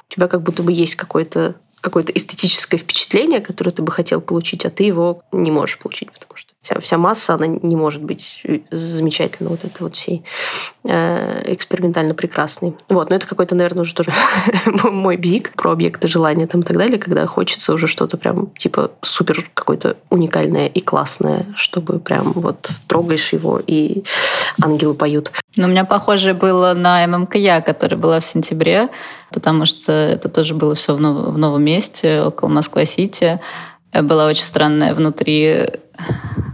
у 0.10 0.14
тебя 0.14 0.28
как 0.28 0.42
будто 0.42 0.64
бы 0.64 0.72
есть 0.72 0.96
какое-то 0.96 1.56
какое-то 1.82 2.12
эстетическое 2.14 2.80
впечатление, 2.80 3.42
которое 3.42 3.70
ты 3.70 3.84
бы 3.84 3.92
хотел 3.92 4.20
получить, 4.20 4.66
а 4.66 4.72
ты 4.72 4.84
его 4.86 5.22
не 5.32 5.52
можешь 5.52 5.78
получить, 5.78 6.12
потому 6.12 6.36
что 6.36 6.45
вся, 6.66 6.80
вся 6.80 6.98
масса, 6.98 7.36
она 7.36 7.48
не 7.48 7.76
может 7.76 8.02
быть 8.04 8.44
замечательно 8.72 9.50
вот 9.50 9.64
это 9.64 9.84
вот 9.84 9.96
всей 9.96 10.24
э, 10.84 11.54
экспериментально 11.54 12.14
прекрасной. 12.14 12.76
Вот, 12.90 13.10
но 13.10 13.16
это 13.16 13.28
какой-то, 13.28 13.56
наверное, 13.56 13.84
уже 13.84 13.94
тоже 13.94 14.12
мой 14.84 15.18
бзик 15.18 15.54
про 15.56 15.72
объекты 15.72 16.08
желания 16.08 16.48
там 16.48 16.62
и 16.62 16.64
так 16.64 16.78
далее, 16.78 16.98
когда 16.98 17.26
хочется 17.28 17.74
уже 17.74 17.88
что-то 17.88 18.18
прям 18.18 18.48
типа 18.58 18.92
супер 19.02 19.50
какое-то 19.54 19.98
уникальное 20.10 20.68
и 20.68 20.82
классное, 20.82 21.46
чтобы 21.56 22.00
прям 22.00 22.32
вот 22.34 22.70
трогаешь 22.88 23.32
его 23.32 23.62
и 23.66 24.04
ангелы 24.62 24.96
поют. 24.96 25.32
Ну, 25.56 25.66
у 25.66 25.70
меня 25.70 25.86
похоже 25.86 26.34
было 26.34 26.74
на 26.74 27.06
ММКЯ, 27.06 27.62
которая 27.62 28.00
была 28.00 28.20
в 28.20 28.26
сентябре, 28.26 28.90
потому 29.32 29.66
что 29.66 29.92
это 29.92 30.30
тоже 30.30 30.56
было 30.56 30.76
все 30.76 30.96
в, 30.96 30.98
в 30.98 31.38
новом 31.38 31.64
месте, 31.64 32.22
около 32.22 32.50
Москва-Сити. 32.50 33.40
Была 34.02 34.28
очень 34.28 34.44
странная 34.44 34.94
внутри 34.94 35.68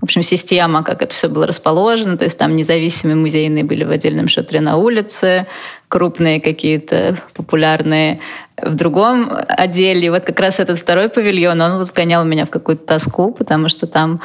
в 0.01 0.03
общем, 0.03 0.23
система, 0.23 0.83
как 0.83 1.01
это 1.03 1.13
все 1.13 1.29
было 1.29 1.45
расположено. 1.45 2.17
То 2.17 2.25
есть 2.25 2.37
там 2.37 2.55
независимые 2.55 3.15
музейные 3.15 3.63
были 3.63 3.83
в 3.83 3.91
отдельном 3.91 4.27
шатре 4.27 4.59
на 4.59 4.77
улице, 4.77 5.45
крупные 5.87 6.41
какие-то 6.41 7.17
популярные 7.35 8.19
в 8.61 8.73
другом 8.73 9.31
отделе. 9.47 10.07
И 10.07 10.09
вот 10.09 10.25
как 10.25 10.39
раз 10.39 10.59
этот 10.59 10.79
второй 10.79 11.09
павильон, 11.09 11.61
он 11.61 11.77
вот 11.77 11.93
гонял 11.93 12.25
меня 12.25 12.45
в 12.45 12.49
какую-то 12.49 12.85
тоску, 12.85 13.31
потому 13.31 13.69
что 13.69 13.85
там 13.85 14.21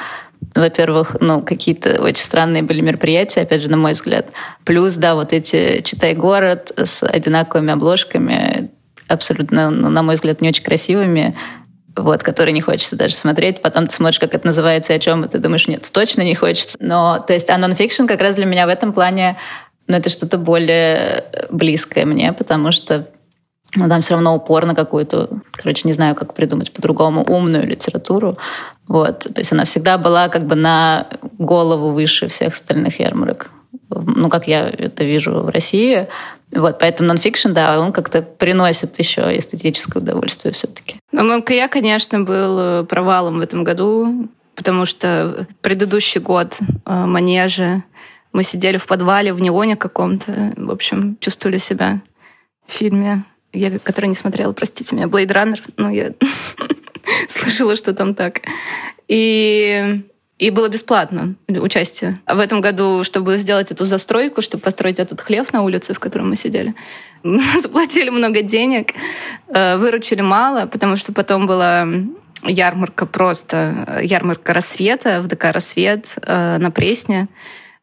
во-первых, 0.55 1.17
ну, 1.21 1.43
какие-то 1.43 2.03
очень 2.03 2.23
странные 2.23 2.63
были 2.63 2.81
мероприятия, 2.81 3.41
опять 3.43 3.63
же, 3.63 3.69
на 3.69 3.77
мой 3.79 3.93
взгляд. 3.93 4.29
Плюс, 4.65 4.97
да, 4.97 5.15
вот 5.15 5.33
эти 5.33 5.81
«Читай 5.83 6.15
город» 6.15 6.73
с 6.77 7.03
одинаковыми 7.03 7.73
обложками, 7.73 8.71
абсолютно, 9.09 9.71
ну, 9.71 9.89
на 9.89 10.03
мой 10.03 10.15
взгляд, 10.15 10.41
не 10.43 10.49
очень 10.49 10.63
красивыми, 10.63 11.35
вот, 11.97 12.23
которые 12.23 12.53
не 12.53 12.61
хочется 12.61 12.97
даже 12.97 13.15
смотреть. 13.15 13.63
Потом 13.63 13.87
ты 13.87 13.95
смотришь, 13.95 14.21
как 14.21 14.35
это 14.35 14.47
называется 14.47 14.93
и 14.93 14.97
о 14.97 14.99
чем, 14.99 15.25
и 15.25 15.29
ты 15.29 15.39
думаешь, 15.39 15.67
нет, 15.67 15.89
точно 15.93 16.23
не 16.23 16.35
хочется. 16.35 16.77
Но, 16.81 17.19
то 17.27 17.33
есть, 17.33 17.51
а 17.51 17.59
нонфикшн 17.59 18.07
как 18.07 18.21
раз 18.21 18.35
для 18.35 18.47
меня 18.47 18.67
в 18.67 18.71
этом 18.71 18.93
плане, 18.93 19.37
ну, 19.89 19.97
это 19.97 20.11
что-то 20.11 20.39
более 20.39 21.25
близкое 21.51 22.05
мне, 22.05 22.33
потому 22.33 22.73
что 22.73 23.09
ну, 23.75 23.89
там 23.89 24.01
все 24.01 24.15
равно 24.15 24.35
упор 24.35 24.65
на 24.65 24.75
какую-то, 24.75 25.29
короче, 25.53 25.83
не 25.85 25.93
знаю, 25.93 26.15
как 26.15 26.35
придумать 26.35 26.73
по-другому, 26.73 27.25
умную 27.25 27.67
литературу. 27.67 28.39
Вот. 28.87 29.21
То 29.21 29.39
есть 29.41 29.53
она 29.53 29.65
всегда 29.65 29.99
была 29.99 30.29
как 30.29 30.45
бы 30.47 30.55
на 30.55 31.09
голову 31.39 31.91
выше 31.91 32.29
всех 32.29 32.55
остальных 32.55 33.01
ярмарок. 33.01 33.51
Ну, 33.91 34.29
как 34.29 34.49
я 34.49 34.69
это 34.69 35.05
вижу 35.05 35.41
в 35.41 35.49
России. 35.49 36.07
Вот, 36.53 36.79
поэтому 36.79 37.09
нонфикшн, 37.09 37.53
да, 37.53 37.81
он 37.81 37.93
как-то 37.93 38.23
приносит 38.23 38.99
еще 38.99 39.37
эстетическое 39.37 40.03
удовольствие 40.03 40.55
все-таки. 40.55 40.97
Ну, 41.13 41.25
ММКЯ, 41.25 41.69
конечно, 41.69 42.21
был 42.21 42.59
э, 42.59 42.85
провалом 42.85 43.39
в 43.39 43.43
этом 43.43 43.65
году, 43.65 44.29
потому 44.55 44.87
что 44.87 45.47
предыдущий 45.61 46.21
год 46.21 46.59
э, 46.61 47.05
манежи 47.05 47.83
мы 48.33 48.43
сидели 48.43 48.77
в 48.77 48.87
подвале 48.87 49.33
в 49.33 49.41
неоне 49.41 49.77
каком-то, 49.77 50.53
в 50.57 50.71
общем, 50.71 51.17
чувствовали 51.21 51.59
себя 51.59 52.01
в 52.67 52.73
фильме 52.73 53.25
я, 53.57 53.79
который 53.79 54.07
не 54.07 54.15
смотрела, 54.15 54.53
простите 54.53 54.95
меня, 54.95 55.07
Blade 55.07 55.29
Runner, 55.29 55.61
ну, 55.77 55.91
я 55.91 56.13
слышала, 57.29 57.77
что 57.77 57.95
там 57.95 58.15
так. 58.15 58.41
И 59.09 60.03
и 60.39 60.51
было 60.51 60.69
бесплатно 60.69 61.35
участие. 61.49 62.21
А 62.27 62.35
в 62.35 62.41
этом 62.41 62.61
году, 62.61 63.05
чтобы 63.05 63.37
сделать 63.39 63.73
эту 63.73 63.85
застройку, 63.87 64.43
чтобы 64.43 64.63
построить 64.63 64.99
этот 64.99 65.21
хлев 65.21 65.53
на 65.53 65.63
улице, 65.63 65.95
в 65.95 66.01
котором 66.01 66.29
мы 66.31 66.37
сидели, 66.37 66.75
заплатили 67.61 68.11
много 68.11 68.43
денег, 68.43 68.93
э, 69.49 69.77
выручили 69.77 70.21
мало, 70.21 70.67
потому 70.67 70.97
что 70.97 71.13
потом 71.13 71.47
была 71.47 71.89
ярмарка 72.43 73.07
просто, 73.07 74.01
ярмарка 74.03 74.53
рассвета 74.53 75.21
в 75.23 75.27
ДК 75.27 75.53
«Рассвет» 75.53 76.07
э, 76.23 76.59
на 76.59 76.71
Пресне 76.71 77.29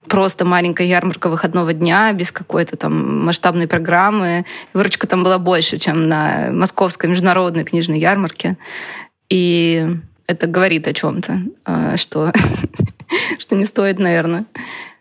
просто 0.07 0.45
маленькая 0.45 0.85
ярмарка 0.85 1.29
выходного 1.29 1.73
дня 1.73 2.11
без 2.13 2.31
какой-то 2.31 2.77
там 2.77 3.25
масштабной 3.25 3.67
программы. 3.67 4.45
Выручка 4.73 5.07
там 5.07 5.23
была 5.23 5.39
больше, 5.39 5.77
чем 5.77 6.07
на 6.07 6.49
московской 6.51 7.09
международной 7.09 7.63
книжной 7.63 7.99
ярмарке. 7.99 8.57
И 9.29 9.87
это 10.33 10.47
говорит 10.47 10.87
о 10.87 10.93
чем-то, 10.93 11.41
а, 11.65 11.97
что, 11.97 12.31
что 13.39 13.55
не 13.55 13.65
стоит, 13.65 13.99
наверное, 13.99 14.45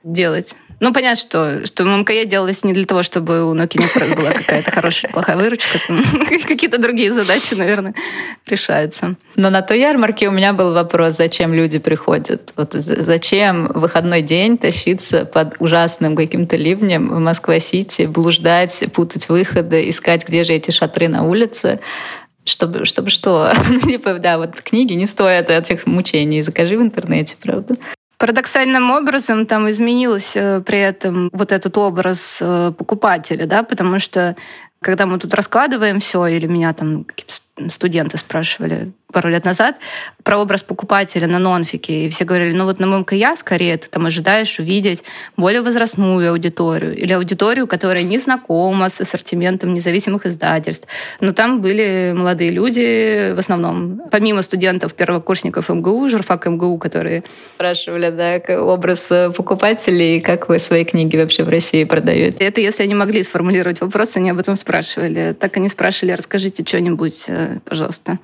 делать. 0.05 0.55
Ну, 0.83 0.93
понятно, 0.93 1.15
что, 1.15 1.65
что 1.65 1.85
ММКЕ 1.85 2.25
делалось 2.25 2.65
не 2.65 2.73
для 2.73 2.85
того, 2.85 3.05
чтобы 3.05 3.49
у 3.49 3.55
Nokia 3.55 3.85
Network 3.85 4.17
была 4.17 4.33
какая-то 4.33 4.73
хорошая, 4.73 5.13
плохая 5.13 5.37
выручка. 5.37 5.79
Какие-то 6.49 6.79
другие 6.79 7.13
задачи, 7.13 7.55
наверное, 7.55 7.95
решаются. 8.49 9.15
Но 9.37 9.51
на 9.51 9.63
той 9.63 9.79
ярмарке 9.79 10.27
у 10.27 10.33
меня 10.33 10.53
был 10.53 10.73
вопрос, 10.73 11.15
зачем 11.15 11.55
люди 11.55 11.79
приходят? 11.79 12.53
Вот 12.57 12.73
зачем 12.73 13.69
выходной 13.73 14.23
день 14.23 14.59
тащиться 14.59 15.25
под 15.25 15.55
ужасным 15.61 16.17
каким-то 16.17 16.57
ливнем 16.57 17.11
в 17.11 17.21
Москва-Сити, 17.21 18.07
блуждать, 18.07 18.83
путать 18.93 19.29
выходы, 19.29 19.89
искать, 19.89 20.27
где 20.27 20.43
же 20.43 20.55
эти 20.55 20.73
шатры 20.73 21.07
на 21.07 21.23
улице? 21.23 21.79
Чтобы, 22.45 22.85
чтобы 22.85 23.11
что? 23.11 23.53
Ну, 23.69 23.79
типа, 23.79 24.15
да, 24.15 24.39
вот 24.39 24.61
книги 24.61 24.93
не 24.95 25.07
стоят 25.07 25.51
этих 25.51 25.87
мучений. 25.87 26.43
Закажи 26.43 26.77
в 26.77 26.83
интернете, 26.83 27.37
правда? 27.43 27.77
Парадоксальным 28.19 28.91
образом 28.91 29.47
там 29.47 29.69
изменился 29.69 30.63
при 30.65 30.79
этом 30.79 31.29
вот 31.33 31.51
этот 31.51 31.77
образ 31.77 32.39
э, 32.41 32.73
покупателя, 32.77 33.47
да, 33.47 33.63
потому 33.65 33.99
что 33.99 34.37
когда 34.81 35.07
мы 35.07 35.19
тут 35.19 35.35
раскладываем 35.35 36.01
все, 36.01 36.27
или 36.27 36.47
меня 36.47 36.73
там 36.73 37.05
какие-то 37.05 37.35
студенты 37.71 38.19
спрашивали 38.19 38.93
пару 39.13 39.29
лет 39.29 39.45
назад 39.45 39.77
про 40.25 40.39
образ 40.39 40.63
покупателя 40.63 41.27
на 41.27 41.39
нонфике, 41.39 42.07
и 42.07 42.09
все 42.09 42.25
говорили, 42.25 42.53
ну 42.53 42.65
вот 42.65 42.81
на 42.81 42.87
ММКЯ 42.87 43.37
скорее 43.37 43.77
ты 43.77 43.89
там 43.89 44.07
ожидаешь 44.07 44.59
увидеть 44.59 45.05
более 45.37 45.61
возрастную 45.61 46.31
аудиторию 46.31 46.97
или 46.97 47.13
аудиторию, 47.13 47.67
которая 47.67 48.03
не 48.03 48.19
знакома 48.19 48.89
с 48.89 49.01
ассортиментом 49.01 49.75
независимых 49.75 50.27
издательств. 50.27 50.89
Но 51.21 51.33
там 51.33 51.61
были 51.61 52.13
молодые 52.17 52.51
люди 52.51 53.33
в 53.33 53.39
основном, 53.39 54.01
помимо 54.11 54.43
студентов, 54.43 54.95
первокурсников 54.95 55.69
МГУ, 55.69 56.09
журфак 56.09 56.47
МГУ, 56.47 56.79
которые... 56.79 57.25
Спрашивали, 57.55 58.11
да, 58.11 58.63
образ 58.63 59.09
покупателей, 59.37 60.21
как 60.21 60.49
вы 60.49 60.59
свои 60.59 60.85
книги 60.85 61.17
вообще 61.17 61.45
в 61.45 61.49
России 61.49 61.85
продаете? 61.85 62.45
Это 62.45 62.61
если 62.61 62.83
они 62.83 62.95
могли 62.95 63.23
сформулировать 63.23 63.81
вопрос, 63.81 64.17
они 64.17 64.31
об 64.31 64.39
этом 64.39 64.57
спрашивали. 64.57 65.37
Так 65.39 65.57
они 65.57 65.69
спрашивали, 65.69 66.13
расскажите 66.13 66.65
что-нибудь, 66.65 67.27
э, 67.29 67.52
пожалуйста. 67.61 68.19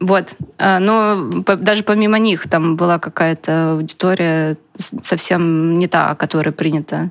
Вот. 0.00 0.34
А, 0.58 0.78
но 0.78 1.42
даже 1.42 1.82
помимо 1.82 2.18
них 2.18 2.48
там 2.48 2.76
была 2.76 2.98
какая-то 2.98 3.72
аудитория 3.72 4.56
совсем 4.76 5.78
не 5.78 5.88
та, 5.88 6.10
о 6.10 6.14
которой 6.14 6.50
принято 6.50 7.10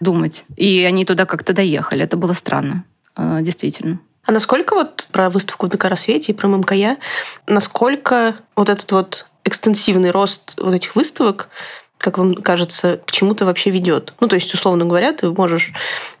думать. 0.00 0.44
И 0.56 0.84
они 0.84 1.04
туда 1.04 1.26
как-то 1.26 1.52
доехали. 1.52 2.04
Это 2.04 2.16
было 2.16 2.32
странно, 2.32 2.84
а, 3.16 3.40
действительно. 3.40 4.00
А 4.24 4.32
насколько 4.32 4.74
вот 4.74 5.08
про 5.12 5.28
выставку 5.28 5.66
в 5.66 5.68
ДК 5.68 5.84
«Рассвете» 5.84 6.32
и 6.32 6.34
про 6.34 6.48
ММКЯ, 6.48 6.96
насколько 7.46 8.36
вот 8.56 8.70
этот 8.70 8.90
вот 8.90 9.26
экстенсивный 9.44 10.10
рост 10.10 10.54
вот 10.58 10.72
этих 10.72 10.96
выставок 10.96 11.48
как 12.04 12.18
вам 12.18 12.34
кажется, 12.34 13.00
к 13.06 13.12
чему-то 13.12 13.46
вообще 13.46 13.70
ведет? 13.70 14.12
Ну, 14.20 14.28
то 14.28 14.34
есть, 14.34 14.52
условно 14.52 14.84
говоря, 14.84 15.14
ты 15.14 15.30
можешь 15.30 15.72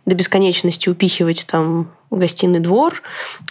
до 0.06 0.14
бесконечности 0.14 0.88
упихивать 0.88 1.44
там 1.46 1.92
гостиный 2.10 2.60
двор, 2.60 3.02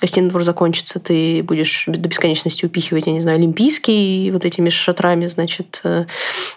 гостиный 0.02 0.30
двор 0.30 0.44
закончится, 0.44 1.00
ты 1.00 1.44
будешь 1.44 1.84
до 1.86 2.10
бесконечности 2.10 2.66
упихивать, 2.66 3.06
я 3.06 3.14
не 3.14 3.22
знаю, 3.22 3.38
олимпийский 3.38 4.32
вот 4.32 4.46
этими 4.46 4.70
шатрами, 4.70 5.28
значит, 5.28 5.80
э, 5.84 6.06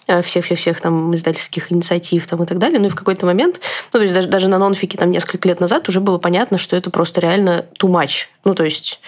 э, 0.06 0.22
всех-всех-всех 0.22 0.80
там 0.80 1.14
издательских 1.14 1.70
инициатив 1.70 2.26
там 2.26 2.42
и 2.42 2.46
так 2.46 2.56
далее. 2.56 2.78
Ну 2.78 2.86
и 2.86 2.90
в 2.90 2.94
какой-то 2.94 3.26
момент, 3.26 3.60
ну 3.92 3.98
то 3.98 4.02
есть 4.02 4.14
даже, 4.14 4.28
даже 4.28 4.48
на 4.48 4.58
нонфике 4.58 4.96
там 4.96 5.10
несколько 5.10 5.46
лет 5.46 5.60
назад 5.60 5.90
уже 5.90 6.00
было 6.00 6.16
понятно, 6.16 6.56
что 6.56 6.74
это 6.74 6.88
просто 6.88 7.20
реально 7.20 7.66
too 7.78 7.90
much. 7.90 8.28
Ну 8.44 8.54
то 8.54 8.64
есть 8.64 8.98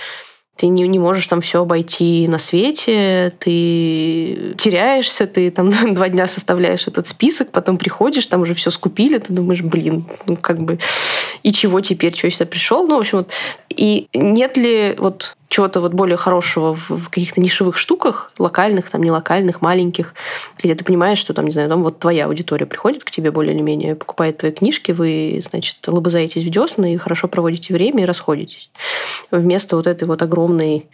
ты 0.58 0.66
не, 0.66 0.86
не 0.88 0.98
можешь 0.98 1.26
там 1.28 1.40
все 1.40 1.62
обойти 1.62 2.26
на 2.26 2.38
свете, 2.38 3.32
ты 3.38 4.54
теряешься, 4.58 5.28
ты 5.28 5.50
там 5.52 5.70
два 5.94 6.08
дня 6.08 6.26
составляешь 6.26 6.88
этот 6.88 7.06
список, 7.06 7.50
потом 7.52 7.78
приходишь, 7.78 8.26
там 8.26 8.42
уже 8.42 8.54
все 8.54 8.70
скупили, 8.70 9.18
ты 9.18 9.32
думаешь, 9.32 9.62
блин, 9.62 10.06
ну 10.26 10.36
как 10.36 10.58
бы, 10.58 10.78
и 11.42 11.52
чего 11.52 11.80
теперь, 11.80 12.16
что 12.16 12.26
я 12.26 12.30
сюда 12.30 12.46
пришел? 12.46 12.86
Ну, 12.86 12.96
в 12.96 13.00
общем, 13.00 13.18
вот, 13.18 13.30
и 13.68 14.08
нет 14.14 14.56
ли 14.56 14.94
вот 14.98 15.36
чего-то 15.48 15.80
вот 15.80 15.94
более 15.94 16.16
хорошего 16.16 16.74
в, 16.74 17.08
каких-то 17.08 17.40
нишевых 17.40 17.78
штуках, 17.78 18.32
локальных, 18.38 18.90
там, 18.90 19.02
не 19.02 19.10
локальных, 19.10 19.62
маленьких, 19.62 20.14
где 20.62 20.74
ты 20.74 20.84
понимаешь, 20.84 21.18
что 21.18 21.32
там, 21.32 21.46
не 21.46 21.52
знаю, 21.52 21.68
там 21.68 21.82
вот 21.82 21.98
твоя 21.98 22.26
аудитория 22.26 22.66
приходит 22.66 23.04
к 23.04 23.10
тебе 23.10 23.30
более 23.30 23.54
или 23.54 23.62
менее, 23.62 23.94
покупает 23.94 24.38
твои 24.38 24.52
книжки, 24.52 24.92
вы, 24.92 25.38
значит, 25.40 25.76
лобызаетесь 25.86 26.44
в 26.44 26.50
десна 26.50 26.92
и 26.92 26.96
хорошо 26.96 27.28
проводите 27.28 27.72
время 27.72 28.02
и 28.02 28.06
расходитесь. 28.06 28.70
Вместо 29.30 29.76
вот 29.76 29.86
этой 29.86 30.06
вот 30.06 30.20
огромной 30.20 30.86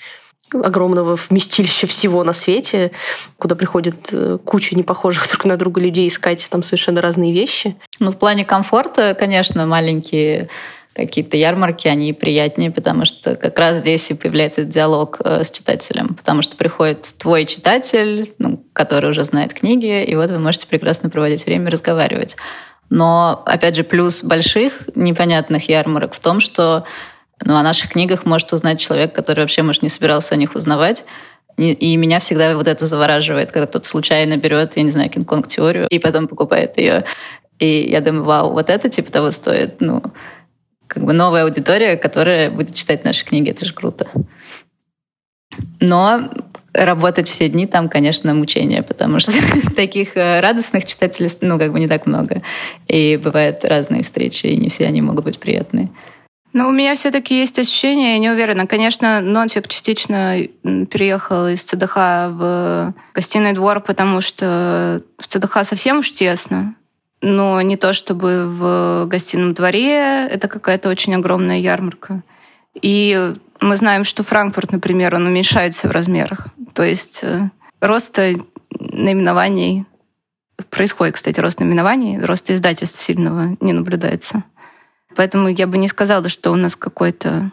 огромного 0.63 1.17
вместилища 1.17 1.87
всего 1.87 2.25
на 2.25 2.33
свете, 2.33 2.93
куда 3.39 3.55
приходит 3.55 4.09
э, 4.13 4.39
куча 4.45 4.77
непохожих 4.77 5.29
друг 5.31 5.45
на 5.45 5.57
друга 5.57 5.81
людей 5.81 6.09
искать 6.09 6.47
там 6.51 6.63
совершенно 6.63 7.01
разные 7.01 7.33
вещи. 7.33 7.77
Ну, 7.99 8.11
в 8.13 8.19
плане 8.19 8.45
комфорта, 8.45 9.15
конечно, 9.15 9.67
маленькие 9.67 10.49
какие-то 10.95 11.37
ярмарки, 11.37 11.89
они 11.89 12.13
приятнее, 12.13 12.71
потому 12.71 13.05
что 13.05 13.35
как 13.35 13.59
раз 13.59 13.79
здесь 13.79 14.11
и 14.11 14.15
появляется 14.15 14.65
диалог 14.65 15.21
э, 15.25 15.43
с 15.43 15.51
читателем, 15.51 16.15
потому 16.15 16.43
что 16.43 16.57
приходит 16.57 17.15
твой 17.19 17.47
читатель, 17.47 18.33
ну, 18.39 18.65
который 18.73 19.11
уже 19.11 19.25
знает 19.25 19.53
книги, 19.55 20.05
и 20.05 20.15
вот 20.15 20.31
вы 20.31 20.39
можете 20.39 20.67
прекрасно 20.67 21.11
проводить 21.11 21.45
время 21.47 21.71
разговаривать. 21.71 22.37
Но, 22.91 23.43
опять 23.47 23.77
же, 23.77 23.83
плюс 23.83 24.23
больших 24.23 24.89
непонятных 24.95 25.69
ярмарок 25.69 26.15
в 26.15 26.21
том, 26.21 26.39
что 26.41 26.85
ну, 27.43 27.57
о 27.57 27.63
наших 27.63 27.91
книгах 27.91 28.27
может 28.27 28.53
узнать 28.53 28.81
человек, 28.81 29.15
который 29.15 29.41
вообще, 29.41 29.63
может, 29.63 29.83
не 29.83 29.89
собирался 29.89 30.35
о 30.35 30.39
них 30.39 30.55
узнавать, 30.55 31.05
и, 31.57 31.73
и 31.73 31.97
меня 31.97 32.19
всегда 32.19 32.57
вот 32.57 32.67
это 32.67 32.87
завораживает, 32.87 33.53
когда 33.53 33.67
кто-то 33.67 33.87
случайно 33.87 34.37
берет, 34.37 34.77
я 34.77 34.83
не 34.83 34.91
знаю, 34.91 35.11
Кинг-Конг-теорию, 35.11 35.87
и 35.89 35.99
потом 35.99 36.27
покупает 36.27 36.79
ее. 36.79 37.05
И 37.59 37.89
я 37.89 38.01
думаю, 38.01 38.25
вау, 38.25 38.53
вот 38.53 38.71
это 38.71 38.89
типа 38.89 39.13
того 39.13 39.31
стоит. 39.31 39.81
Ну, 39.81 40.03
как 40.89 41.05
бы 41.05 41.13
новая 41.13 41.45
аудитория, 41.45 41.97
которая 41.97 42.51
будет 42.51 42.75
читать 42.75 43.05
наши 43.05 43.25
книги. 43.25 43.51
Это 43.51 43.65
же 43.65 43.73
круто. 43.73 44.09
Но 45.81 46.31
работать 46.73 47.29
все 47.29 47.49
дни 47.49 47.69
там, 47.69 47.89
конечно, 47.89 48.35
мучение, 48.35 48.83
потому 48.83 49.21
что 49.21 49.33
таких 49.77 50.17
э, 50.17 50.41
радостных 50.41 50.85
читателей, 50.85 51.31
ну, 51.41 51.59
как 51.59 51.73
бы 51.73 51.79
не 51.79 51.87
так 51.87 52.07
много. 52.07 52.43
И 52.89 53.17
бывают 53.17 53.65
разные 53.65 54.03
встречи, 54.03 54.47
и 54.47 54.57
не 54.57 54.69
все 54.69 54.87
они 54.87 55.01
могут 55.01 55.25
быть 55.25 55.39
приятные. 55.39 55.91
Но 56.55 56.69
у 56.69 56.71
меня 56.71 56.95
все-таки 56.95 57.37
есть 57.37 57.59
ощущение, 57.59 58.13
я 58.13 58.19
не 58.19 58.31
уверена. 58.31 58.69
Конечно, 58.69 59.21
Нонфик 59.21 59.67
частично 59.67 60.37
переехал 60.63 61.49
из 61.49 61.65
ЦДХ 61.65 61.97
в 61.97 62.95
гостиный 63.13 63.53
двор, 63.55 63.81
потому 63.81 64.21
что 64.21 65.03
в 65.19 65.27
ЦДХ 65.27 65.65
совсем 65.65 65.99
уж 65.99 66.13
тесно. 66.13 66.77
Но 67.21 67.61
не 67.61 67.77
то 67.77 67.93
чтобы 67.93 68.47
в 68.47 69.07
гостином 69.07 69.53
дворе 69.53 70.29
это 70.29 70.47
какая-то 70.47 70.89
очень 70.89 71.17
огромная 71.17 71.59
ярмарка. 71.59 72.23
И 72.81 73.35
мы 73.61 73.77
знаем, 73.77 74.05
что 74.05 74.23
Франкфурт, 74.23 74.71
например, 74.71 75.17
он 75.17 75.27
уменьшается 75.27 75.89
в 75.89 75.91
размерах. 75.91 76.47
То 76.73 76.85
есть 76.85 77.25
э, 77.25 77.51
роста 77.81 78.33
наименований 78.71 79.87
происходит, 80.71 81.15
кстати, 81.17 81.41
рост 81.41 81.59
наименований, 81.59 82.21
роста 82.21 82.55
издательств 82.55 83.03
сильного 83.03 83.57
не 83.61 83.73
наблюдается. 83.73 84.45
Поэтому 85.17 85.49
я 85.49 85.67
бы 85.67 85.79
не 85.79 85.89
сказала, 85.89 86.29
что 86.29 86.51
у 86.51 86.57
нас 86.57 86.77
какой-то 86.77 87.53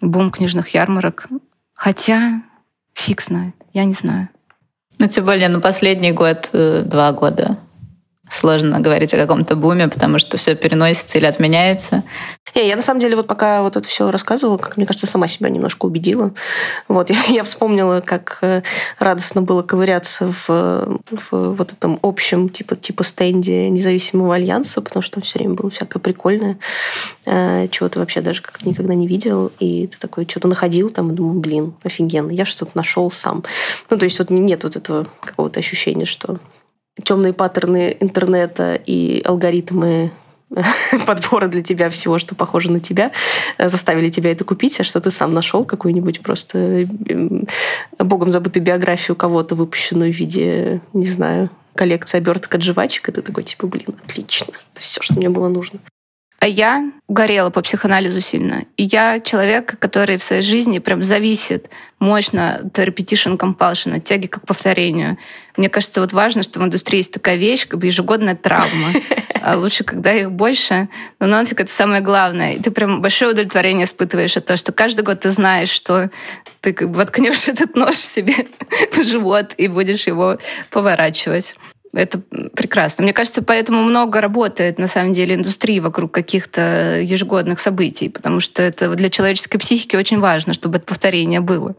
бум 0.00 0.30
книжных 0.30 0.68
ярмарок. 0.68 1.28
Хотя 1.74 2.42
фиг 2.94 3.22
знает, 3.22 3.54
я 3.72 3.84
не 3.84 3.92
знаю. 3.92 4.28
Ну, 4.98 5.08
тем 5.08 5.24
более, 5.24 5.48
ну, 5.48 5.60
последний 5.60 6.12
год, 6.12 6.50
э, 6.52 6.82
два 6.84 7.12
года 7.12 7.58
сложно 8.30 8.80
говорить 8.80 9.12
о 9.14 9.18
каком-то 9.18 9.56
буме, 9.56 9.88
потому 9.88 10.18
что 10.18 10.36
все 10.36 10.54
переносится 10.54 11.18
или 11.18 11.26
отменяется. 11.26 12.04
Не, 12.54 12.68
я 12.68 12.76
на 12.76 12.82
самом 12.82 13.00
деле 13.00 13.16
вот 13.16 13.26
пока 13.26 13.62
вот 13.62 13.76
это 13.76 13.86
все 13.86 14.10
рассказывала, 14.10 14.58
как 14.58 14.76
мне 14.76 14.86
кажется, 14.86 15.06
сама 15.06 15.26
себя 15.26 15.48
немножко 15.48 15.86
убедила. 15.86 16.32
Вот 16.88 17.10
я, 17.10 17.22
я 17.28 17.44
вспомнила, 17.44 18.00
как 18.00 18.38
э, 18.42 18.62
радостно 18.98 19.42
было 19.42 19.62
ковыряться 19.62 20.32
в, 20.32 20.48
в 21.10 21.30
вот 21.30 21.72
этом 21.72 21.98
общем 22.02 22.48
типа 22.48 22.76
типа 22.76 23.04
стенде 23.04 23.68
независимого 23.68 24.34
альянса, 24.34 24.80
потому 24.80 25.02
что 25.02 25.14
там 25.14 25.22
все 25.22 25.38
время 25.40 25.54
было 25.54 25.70
всякое 25.70 25.98
прикольное, 25.98 26.58
э, 27.26 27.68
чего 27.68 27.88
ты 27.88 27.98
вообще 27.98 28.20
даже 28.20 28.40
как-то 28.40 28.68
никогда 28.68 28.94
не 28.94 29.06
видел, 29.06 29.50
и 29.58 29.88
ты 29.88 29.98
такой 29.98 30.26
что-то 30.28 30.48
находил 30.48 30.90
там 30.90 31.10
и 31.10 31.14
думал, 31.14 31.40
блин, 31.40 31.74
офигенно, 31.82 32.30
я 32.30 32.46
что-то 32.46 32.70
нашел 32.74 33.10
сам. 33.10 33.42
Ну 33.90 33.98
то 33.98 34.04
есть 34.04 34.18
вот 34.18 34.30
нет 34.30 34.62
вот 34.62 34.76
этого 34.76 35.08
какого-то 35.20 35.58
ощущения, 35.58 36.06
что 36.06 36.38
темные 37.02 37.32
паттерны 37.32 37.96
интернета 38.00 38.74
и 38.74 39.22
алгоритмы 39.24 40.12
подбора 41.06 41.48
для 41.48 41.62
тебя 41.62 41.88
всего, 41.88 42.18
что 42.18 42.34
похоже 42.34 42.70
на 42.70 42.80
тебя, 42.80 43.12
э, 43.58 43.68
заставили 43.68 44.08
тебя 44.08 44.32
это 44.32 44.44
купить, 44.44 44.78
а 44.80 44.84
что 44.84 45.00
ты 45.00 45.10
сам 45.10 45.32
нашел 45.32 45.64
какую-нибудь 45.64 46.20
просто 46.20 46.86
эм, 47.08 47.46
богом 47.98 48.30
забытую 48.30 48.62
биографию 48.62 49.16
кого-то, 49.16 49.54
выпущенную 49.54 50.12
в 50.12 50.16
виде, 50.16 50.80
не 50.92 51.06
знаю, 51.06 51.50
коллекции 51.74 52.18
оберток 52.18 52.54
от 52.54 52.62
жвачек, 52.62 53.08
и 53.08 53.12
ты 53.12 53.22
такой, 53.22 53.44
типа, 53.44 53.66
блин, 53.66 53.94
отлично, 54.04 54.52
это 54.74 54.82
все, 54.82 55.00
что 55.02 55.14
мне 55.14 55.30
было 55.30 55.48
нужно. 55.48 55.78
А 56.42 56.48
я 56.48 56.90
угорела 57.06 57.50
по 57.50 57.62
психоанализу 57.62 58.20
сильно. 58.20 58.64
И 58.76 58.82
я 58.82 59.20
человек, 59.20 59.78
который 59.78 60.16
в 60.16 60.24
своей 60.24 60.42
жизни 60.42 60.80
прям 60.80 61.00
зависит 61.04 61.70
мощно 62.00 62.56
от 62.56 62.76
repetition 62.80 63.38
compulsion, 63.38 63.98
от 63.98 64.02
тяги 64.02 64.26
к 64.26 64.40
повторению. 64.44 65.18
Мне 65.56 65.68
кажется, 65.68 66.00
вот 66.00 66.12
важно, 66.12 66.42
что 66.42 66.58
в 66.58 66.64
индустрии 66.64 66.96
есть 66.96 67.12
такая 67.12 67.36
вещь, 67.36 67.68
как 67.68 67.78
бы 67.78 67.86
ежегодная 67.86 68.34
травма. 68.34 68.88
А 69.44 69.56
лучше, 69.56 69.82
когда 69.82 70.12
их 70.12 70.30
больше. 70.30 70.88
Но 71.18 71.26
нонфик— 71.26 71.60
это 71.62 71.72
самое 71.72 72.00
главное. 72.00 72.52
И 72.52 72.60
ты 72.60 72.70
прям 72.70 73.02
большое 73.02 73.32
удовлетворение 73.32 73.86
испытываешь 73.86 74.36
от 74.36 74.46
того, 74.46 74.56
что 74.56 74.70
каждый 74.70 75.02
год 75.02 75.18
ты 75.18 75.32
знаешь, 75.32 75.68
что 75.68 76.10
ты 76.60 76.72
как 76.72 76.90
бы 76.90 76.98
воткнешь 76.98 77.48
этот 77.48 77.74
нож 77.74 77.96
себе 77.96 78.46
в 78.92 79.04
живот 79.04 79.54
и 79.56 79.66
будешь 79.66 80.06
его 80.06 80.38
поворачивать 80.70 81.56
это 81.92 82.18
прекрасно. 82.54 83.04
Мне 83.04 83.12
кажется, 83.12 83.42
поэтому 83.42 83.82
много 83.82 84.20
работает, 84.20 84.78
на 84.78 84.86
самом 84.86 85.12
деле, 85.12 85.34
индустрии 85.34 85.78
вокруг 85.80 86.12
каких-то 86.12 87.00
ежегодных 87.00 87.58
событий, 87.60 88.08
потому 88.08 88.40
что 88.40 88.62
это 88.62 88.94
для 88.94 89.10
человеческой 89.10 89.58
психики 89.58 89.96
очень 89.96 90.20
важно, 90.20 90.54
чтобы 90.54 90.78
это 90.78 90.86
повторение 90.86 91.40
было. 91.40 91.74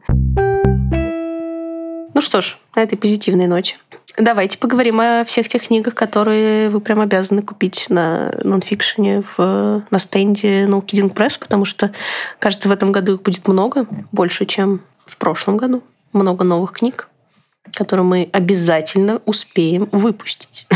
Ну 2.16 2.22
что 2.22 2.42
ж, 2.42 2.58
на 2.76 2.84
этой 2.84 2.96
позитивной 2.96 3.48
ноте. 3.48 3.78
Давайте 4.18 4.60
поговорим 4.60 5.00
о 5.00 5.24
всех 5.26 5.48
тех 5.48 5.66
книгах, 5.66 5.96
которые 5.96 6.70
вы 6.70 6.80
прям 6.80 7.02
обязаны 7.02 7.42
купить 7.42 7.88
на 7.90 8.32
нонфикшене 8.44 9.24
в, 9.36 9.84
на 9.90 10.00
стенде 10.00 10.66
No 10.66 10.86
Kidding 10.86 11.12
Press, 11.12 11.40
потому 11.40 11.66
что, 11.66 11.92
кажется, 12.38 12.70
в 12.70 12.72
этом 12.72 12.92
году 12.92 13.16
их 13.16 13.24
будет 13.24 13.48
много, 13.48 13.88
больше, 14.12 14.46
чем 14.46 14.82
в 15.08 15.18
прошлом 15.18 15.58
году. 15.58 15.82
Много 16.12 16.44
новых 16.44 16.74
книг 16.74 17.08
который 17.72 18.04
мы 18.04 18.30
обязательно 18.32 19.22
успеем 19.26 19.90
выпустить. 19.92 20.68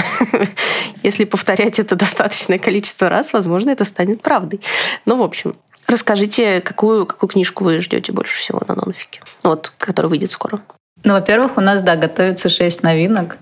Если 1.04 1.26
повторять 1.26 1.80
это 1.80 1.96
достаточное 1.96 2.60
количество 2.60 3.10
раз, 3.10 3.34
возможно, 3.34 3.70
это 3.70 3.84
станет 3.84 4.22
правдой. 4.22 4.62
Ну, 5.06 5.18
в 5.18 5.22
общем, 5.22 5.56
расскажите, 5.88 6.62
какую, 6.62 7.06
какую 7.06 7.30
книжку 7.30 7.64
вы 7.64 7.80
ждете 7.80 8.12
больше 8.12 8.38
всего 8.40 8.62
на 8.68 8.76
нонфике, 8.76 9.22
вот, 9.44 9.74
которая 9.78 10.10
выйдет 10.10 10.32
скоро. 10.32 10.60
Ну, 11.04 11.14
во-первых, 11.14 11.58
у 11.58 11.62
нас, 11.62 11.82
да, 11.82 11.96
готовится 11.96 12.50
шесть 12.50 12.84
новинок, 12.84 13.38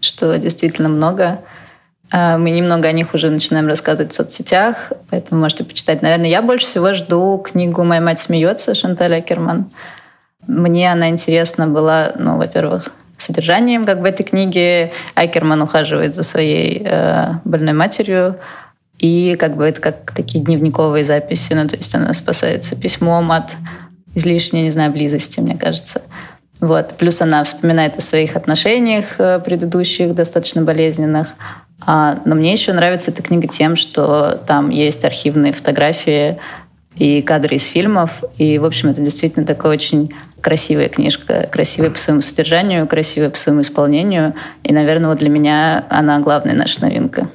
что 0.00 0.36
действительно 0.38 0.88
много. 0.88 1.42
А, 2.10 2.38
мы 2.38 2.50
немного 2.50 2.88
о 2.88 2.92
них 2.92 3.14
уже 3.14 3.30
начинаем 3.30 3.68
рассказывать 3.68 4.12
в 4.12 4.16
соцсетях, 4.16 4.92
поэтому 5.10 5.40
можете 5.40 5.64
почитать. 5.64 6.02
Наверное, 6.02 6.28
я 6.28 6.42
больше 6.42 6.66
всего 6.66 6.94
жду 6.94 7.38
книгу 7.38 7.84
«Моя 7.84 8.00
мать 8.00 8.20
смеется» 8.20 8.74
Шанталь 8.74 9.14
Акерман. 9.14 9.70
Мне 10.48 10.90
она 10.90 11.10
интересна 11.10 11.68
была, 11.68 12.14
ну, 12.18 12.38
во-первых, 12.38 12.88
содержанием 13.18 13.84
как 13.84 14.00
бы 14.00 14.08
этой 14.08 14.24
книги. 14.24 14.90
Айкерман 15.14 15.62
ухаживает 15.62 16.16
за 16.16 16.22
своей 16.22 16.82
э, 16.84 17.34
больной 17.44 17.74
матерью, 17.74 18.36
и 18.98 19.36
как 19.38 19.56
бы 19.56 19.64
это 19.64 19.80
как 19.80 20.12
такие 20.12 20.42
дневниковые 20.42 21.04
записи, 21.04 21.52
ну, 21.52 21.68
то 21.68 21.76
есть 21.76 21.94
она 21.94 22.12
спасается 22.14 22.74
письмом 22.74 23.30
от 23.30 23.56
излишней, 24.14 24.62
не 24.62 24.70
знаю, 24.70 24.90
близости, 24.90 25.38
мне 25.38 25.56
кажется. 25.56 26.02
Вот. 26.60 26.94
Плюс 26.98 27.20
она 27.20 27.44
вспоминает 27.44 27.96
о 27.96 28.00
своих 28.00 28.34
отношениях 28.34 29.04
э, 29.18 29.38
предыдущих, 29.38 30.14
достаточно 30.14 30.62
болезненных. 30.62 31.28
А, 31.80 32.20
но 32.24 32.34
мне 32.34 32.52
еще 32.52 32.72
нравится 32.72 33.12
эта 33.12 33.22
книга 33.22 33.46
тем, 33.46 33.76
что 33.76 34.42
там 34.46 34.70
есть 34.70 35.04
архивные 35.04 35.52
фотографии 35.52 36.38
и 36.98 37.22
кадры 37.22 37.56
из 37.56 37.64
фильмов. 37.64 38.22
И, 38.38 38.58
в 38.58 38.64
общем, 38.64 38.88
это 38.88 39.00
действительно 39.00 39.46
такая 39.46 39.72
очень 39.72 40.12
красивая 40.40 40.88
книжка, 40.88 41.48
красивая 41.50 41.90
по 41.90 41.98
своему 41.98 42.20
содержанию, 42.20 42.86
красивая 42.86 43.30
по 43.30 43.36
своему 43.36 43.62
исполнению. 43.62 44.34
И, 44.62 44.72
наверное, 44.72 45.10
вот 45.10 45.18
для 45.18 45.28
меня 45.28 45.84
она 45.88 46.20
главная 46.20 46.54
наша 46.54 46.80
новинка. 46.82 47.28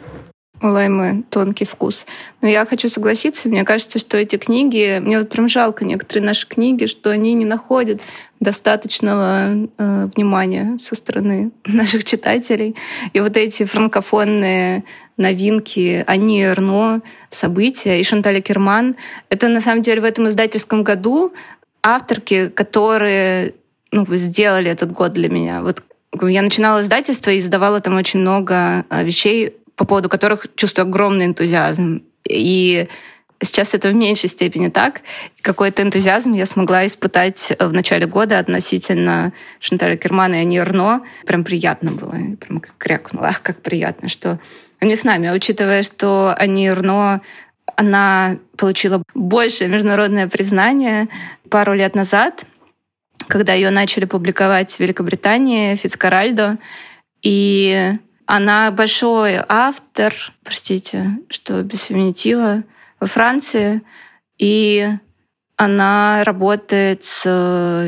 У 0.62 0.68
Лаймы 0.68 1.24
тонкий 1.30 1.66
вкус. 1.66 2.06
Но 2.42 2.48
я 2.48 2.66
хочу 2.66 2.88
согласиться, 2.88 3.50
мне 3.50 3.66
кажется, 3.66 4.00
что 4.00 4.18
эти 4.18 4.38
книги, 4.38 5.00
мне 5.02 5.20
вот 5.20 5.30
прям 5.30 5.50
жалко 5.50 5.84
некоторые 5.84 6.26
наши 6.26 6.48
книги, 6.48 6.86
что 6.86 7.10
они 7.10 7.34
не 7.34 7.44
находят 7.44 8.02
достаточного 8.40 9.68
э, 9.78 10.10
внимания 10.16 10.78
со 10.78 10.96
стороны 10.96 11.52
наших 11.66 12.06
читателей. 12.06 12.76
И 13.14 13.20
вот 13.20 13.36
эти 13.36 13.66
франкофонные 13.66 14.84
новинки, 15.18 16.04
они 16.08 16.44
Эрно, 16.44 17.02
события 17.30 18.00
и 18.00 18.04
Шанталя 18.04 18.40
Керман, 18.40 18.96
это 19.30 19.48
на 19.48 19.60
самом 19.60 19.82
деле 19.82 20.02
в 20.02 20.06
этом 20.06 20.28
издательском 20.28 20.84
году 20.84 21.34
авторки, 21.82 22.50
которые 22.50 23.54
ну, 23.92 24.06
сделали 24.16 24.72
этот 24.72 24.92
год 24.92 25.14
для 25.14 25.30
меня. 25.30 25.62
Вот 25.62 25.84
я 26.22 26.42
начинала 26.42 26.82
издательство 26.82 27.32
и 27.32 27.40
издавала 27.40 27.82
там 27.82 27.96
очень 27.96 28.20
много 28.20 28.86
э, 28.90 29.04
вещей, 29.04 29.56
по 29.76 29.86
поводу 29.86 30.10
которых 30.10 30.48
чувствую 30.56 30.88
огромный 30.88 31.26
энтузиазм. 31.26 32.04
И 32.28 32.88
сейчас 33.42 33.74
это 33.74 33.90
в 33.90 33.96
меньшей 33.96 34.30
степени 34.30 34.70
так. 34.70 35.02
Какой-то 35.42 35.82
энтузиазм 35.82 36.34
я 36.34 36.46
смогла 36.46 36.86
испытать 36.86 37.54
в 37.60 37.74
начале 37.74 38.06
года 38.06 38.40
относительно 38.40 39.34
Шанталя 39.60 39.98
Кермана 39.98 40.36
и 40.36 40.40
Ани 40.40 40.58
Эрно. 40.58 41.04
Прям 41.26 41.44
приятно 41.44 41.92
было. 41.92 42.16
Я 42.16 42.36
прям 42.38 42.62
крякнула. 42.78 43.30
Ах, 43.30 43.42
как 43.42 43.62
приятно, 43.62 44.08
что 44.08 44.40
они 44.80 44.96
с 44.96 45.04
нами. 45.04 45.30
А 45.30 45.34
учитывая, 45.34 45.84
что 45.84 46.34
Ани 46.38 46.68
Эрно 46.68 47.22
она 47.76 48.38
получила 48.58 49.02
большее 49.14 49.68
международное 49.68 50.28
признание 50.28 51.08
пару 51.50 51.74
лет 51.74 51.96
назад, 51.96 52.46
когда 53.28 53.54
ее 53.54 53.70
начали 53.70 54.06
публиковать 54.06 54.72
в 54.72 54.80
Великобритании, 54.80 55.76
Фицкаральдо. 55.76 56.58
И 57.22 57.92
она 58.26 58.72
большой 58.72 59.40
автор, 59.48 60.14
простите, 60.44 61.18
что 61.30 61.62
без 61.64 61.84
феминитива, 61.84 62.64
во 63.04 63.08
Франции. 63.08 63.82
И 64.38 64.88
она 65.58 66.24
работает 66.24 67.04
с... 67.04 67.26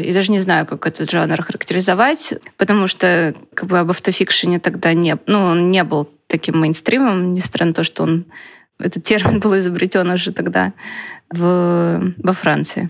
Я 0.04 0.14
даже 0.14 0.32
не 0.32 0.40
знаю, 0.40 0.66
как 0.66 0.86
этот 0.86 1.10
жанр 1.10 1.42
характеризовать, 1.42 2.34
потому 2.58 2.88
что 2.88 3.34
как 3.54 3.70
бы 3.70 3.80
об 3.80 3.90
автофикшене 3.90 4.60
тогда 4.60 4.94
не... 4.94 5.18
Ну, 5.26 5.44
он 5.44 5.72
не 5.72 5.84
был 5.84 6.10
таким 6.28 6.60
мейнстримом, 6.60 7.34
несмотря 7.34 7.68
на 7.68 7.74
то, 7.74 7.84
что 7.84 8.04
он... 8.04 8.26
Этот 8.78 9.04
термин 9.04 9.40
был 9.44 9.58
изобретен 9.58 10.10
уже 10.10 10.34
тогда 10.34 10.74
в, 11.30 12.14
во 12.18 12.34
Франции. 12.34 12.90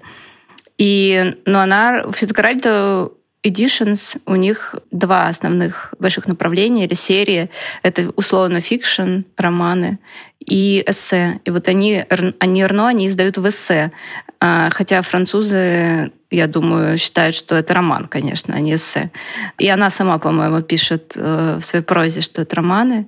И, 0.78 1.38
но 1.46 1.62
она, 1.62 2.12
Фицгаральда 2.12 3.12
Editions, 3.46 4.20
у 4.26 4.36
них 4.36 4.76
два 4.90 5.28
основных 5.28 5.94
больших 6.00 6.26
направления 6.28 6.86
или 6.86 6.96
серии. 6.96 7.52
Это 7.84 8.12
условно 8.16 8.60
фикшн, 8.60 9.22
романы 9.38 10.00
и 10.40 10.84
эссе. 10.88 11.40
И 11.46 11.52
вот 11.52 11.68
они, 11.68 12.04
Анни 12.39 12.62
Эрно, 12.64 12.88
они 12.88 13.06
издают 13.06 13.38
в 13.38 13.48
эссе. 13.48 13.92
А, 14.40 14.70
хотя 14.72 15.02
французы, 15.04 16.12
я 16.32 16.48
думаю, 16.48 16.98
считают, 16.98 17.36
что 17.36 17.56
это 17.56 17.76
роман, 17.76 18.06
конечно, 18.06 18.56
а 18.56 18.60
не 18.60 18.76
эссе. 18.76 19.12
И 19.60 19.70
она 19.70 19.92
сама, 19.92 20.18
по-моему, 20.18 20.62
пишет 20.62 21.14
э, 21.16 21.58
в 21.60 21.64
своей 21.64 21.86
прозе, 21.86 22.22
что 22.22 22.42
это 22.42 22.56
романы. 22.56 23.08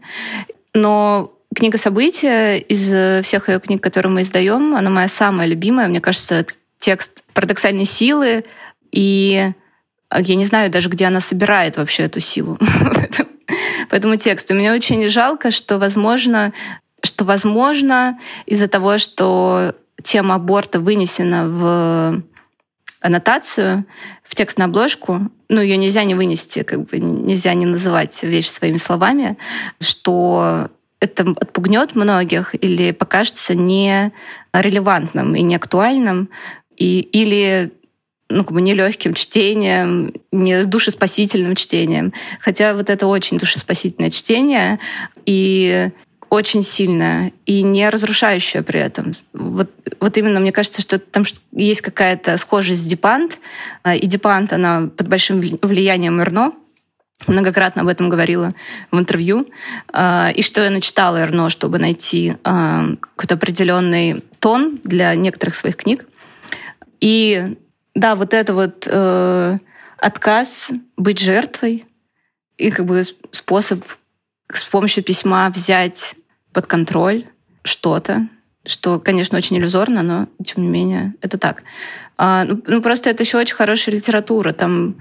Но 0.76 1.34
книга 1.56 1.80
события 1.80 2.58
из 2.58 3.26
всех 3.26 3.50
ее 3.50 3.60
книг, 3.60 3.82
которые 3.82 4.12
мы 4.12 4.22
издаем, 4.22 4.76
она 4.76 4.92
моя 4.92 5.08
самая 5.08 5.48
любимая. 5.48 5.88
Мне 5.88 6.00
кажется, 6.00 6.46
текст 6.78 7.24
парадоксальной 7.34 7.86
силы 7.86 8.46
и 8.92 9.52
я 10.14 10.36
не 10.36 10.46
знаю 10.46 10.72
даже, 10.72 10.90
где 10.90 11.06
она 11.06 11.20
собирает 11.20 11.78
вообще 11.78 12.04
эту 12.04 12.20
силу. 12.20 12.58
По 13.90 13.96
этому 13.96 14.16
тексту. 14.18 14.54
Мне 14.56 14.74
очень 14.74 15.08
жалко, 15.10 15.52
что, 15.52 15.78
возможно, 15.78 16.54
что, 17.04 17.26
возможно, 17.26 18.20
из-за 18.46 18.68
того, 18.68 18.98
что 18.98 19.76
тема 20.02 20.36
аборта 20.36 20.80
вынесена 20.80 21.48
в 21.48 22.24
аннотацию, 23.02 23.86
в 24.24 24.36
текст 24.36 24.58
на 24.58 24.66
обложку, 24.66 25.32
ну, 25.50 25.62
ее 25.62 25.78
нельзя 25.78 26.04
не 26.04 26.16
вынести, 26.16 26.64
как 26.64 26.86
бы 26.86 27.00
нельзя 27.00 27.54
не 27.54 27.66
называть 27.66 28.22
вещи 28.24 28.50
своими 28.50 28.78
словами, 28.78 29.38
что 29.80 30.70
это 31.00 31.24
отпугнет 31.40 31.96
многих 31.96 32.56
или 32.62 32.92
покажется 32.92 33.54
нерелевантным 33.56 35.36
и 35.36 35.42
неактуальным, 35.42 36.30
и, 36.76 37.00
или 37.00 37.72
ну, 38.30 38.44
как 38.44 38.54
бы 38.54 38.62
не 38.62 38.74
легким 38.74 39.14
чтением, 39.14 40.14
не 40.32 40.66
душеспасительным 40.66 41.56
чтением. 41.56 42.14
Хотя 42.40 42.74
вот 42.74 42.90
это 42.90 43.08
очень 43.08 43.38
душеспасительное 43.38 44.10
чтение 44.10 44.80
и 45.26 45.92
очень 46.30 46.64
сильное 46.64 47.32
и 47.46 47.62
не 47.62 47.90
разрушающее 47.90 48.64
при 48.64 48.80
этом. 48.80 49.14
Вот, 49.34 49.72
вот 50.00 50.18
именно 50.18 50.40
мне 50.40 50.52
кажется, 50.52 50.82
что 50.82 51.00
там 51.00 51.24
есть 51.54 51.82
какая-то 51.82 52.36
схожесть 52.38 52.84
с 52.84 52.86
Дипант, 52.86 53.40
а, 53.84 53.96
и 53.96 54.06
Дипант, 54.06 54.52
она 54.52 54.90
под 54.96 55.08
большим 55.08 55.40
влиянием 55.40 56.20
Эрно, 56.20 56.52
многократно 57.28 57.82
об 57.82 57.88
этом 57.88 58.10
говорила 58.10 58.52
в 58.92 59.00
интервью, 59.00 59.48
а, 59.94 60.32
и 60.36 60.42
что 60.42 60.64
я 60.64 60.70
начитала 60.70 61.18
Эрно, 61.18 61.50
чтобы 61.50 61.80
найти 61.80 62.36
а, 62.44 62.88
какой-то 63.00 63.36
определенный 63.36 64.24
тон 64.40 64.80
для 64.84 65.16
некоторых 65.16 65.56
своих 65.56 65.78
книг. 65.78 66.06
И 67.00 67.58
да, 67.98 68.14
вот 68.14 68.34
это 68.36 68.54
вот 68.54 68.88
э, 68.90 69.58
отказ 69.98 70.72
быть 70.98 71.20
жертвой 71.20 71.86
и 72.58 72.70
как 72.70 72.86
бы 72.86 73.02
способ 73.32 73.84
с 74.50 74.64
помощью 74.64 75.04
письма 75.04 75.50
взять 75.50 76.16
под 76.54 76.68
контроль 76.68 77.26
что-то, 77.64 78.28
что, 78.66 79.00
конечно, 79.00 79.38
очень 79.38 79.58
иллюзорно, 79.58 80.04
но 80.04 80.28
тем 80.46 80.64
не 80.64 80.70
менее 80.70 81.16
это 81.22 81.40
так. 81.40 81.64
А, 82.18 82.44
ну, 82.46 82.62
ну, 82.68 82.82
просто 82.84 83.10
это 83.10 83.24
еще 83.24 83.40
очень 83.40 83.56
хорошая 83.56 83.96
литература. 83.96 84.54
Там 84.54 84.98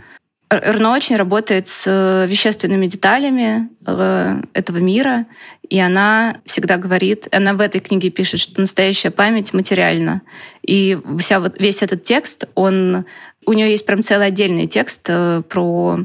Эрно 0.49 0.93
очень 0.93 1.17
работает 1.17 1.67
с 1.67 1.85
э, 1.87 2.27
вещественными 2.29 2.87
деталями 2.87 3.69
э, 3.85 4.43
этого 4.53 4.79
мира, 4.79 5.27
и 5.69 5.79
она 5.81 6.41
всегда 6.45 6.77
говорит, 6.77 7.27
она 7.33 7.55
в 7.55 7.61
этой 7.61 7.81
книге 7.81 8.11
пишет, 8.11 8.39
что 8.39 8.61
настоящая 8.61 9.11
память 9.11 9.53
материальна. 9.53 10.23
И 10.63 10.99
вся 11.19 11.41
вот, 11.41 11.59
весь 11.59 11.83
этот 11.83 12.05
текст, 12.05 12.45
он, 12.55 13.07
у 13.45 13.53
нее 13.55 13.71
есть 13.71 13.87
прям 13.87 14.05
целый 14.05 14.29
отдельный 14.29 14.69
текст 14.69 15.07
э, 15.09 15.43
про 15.49 15.99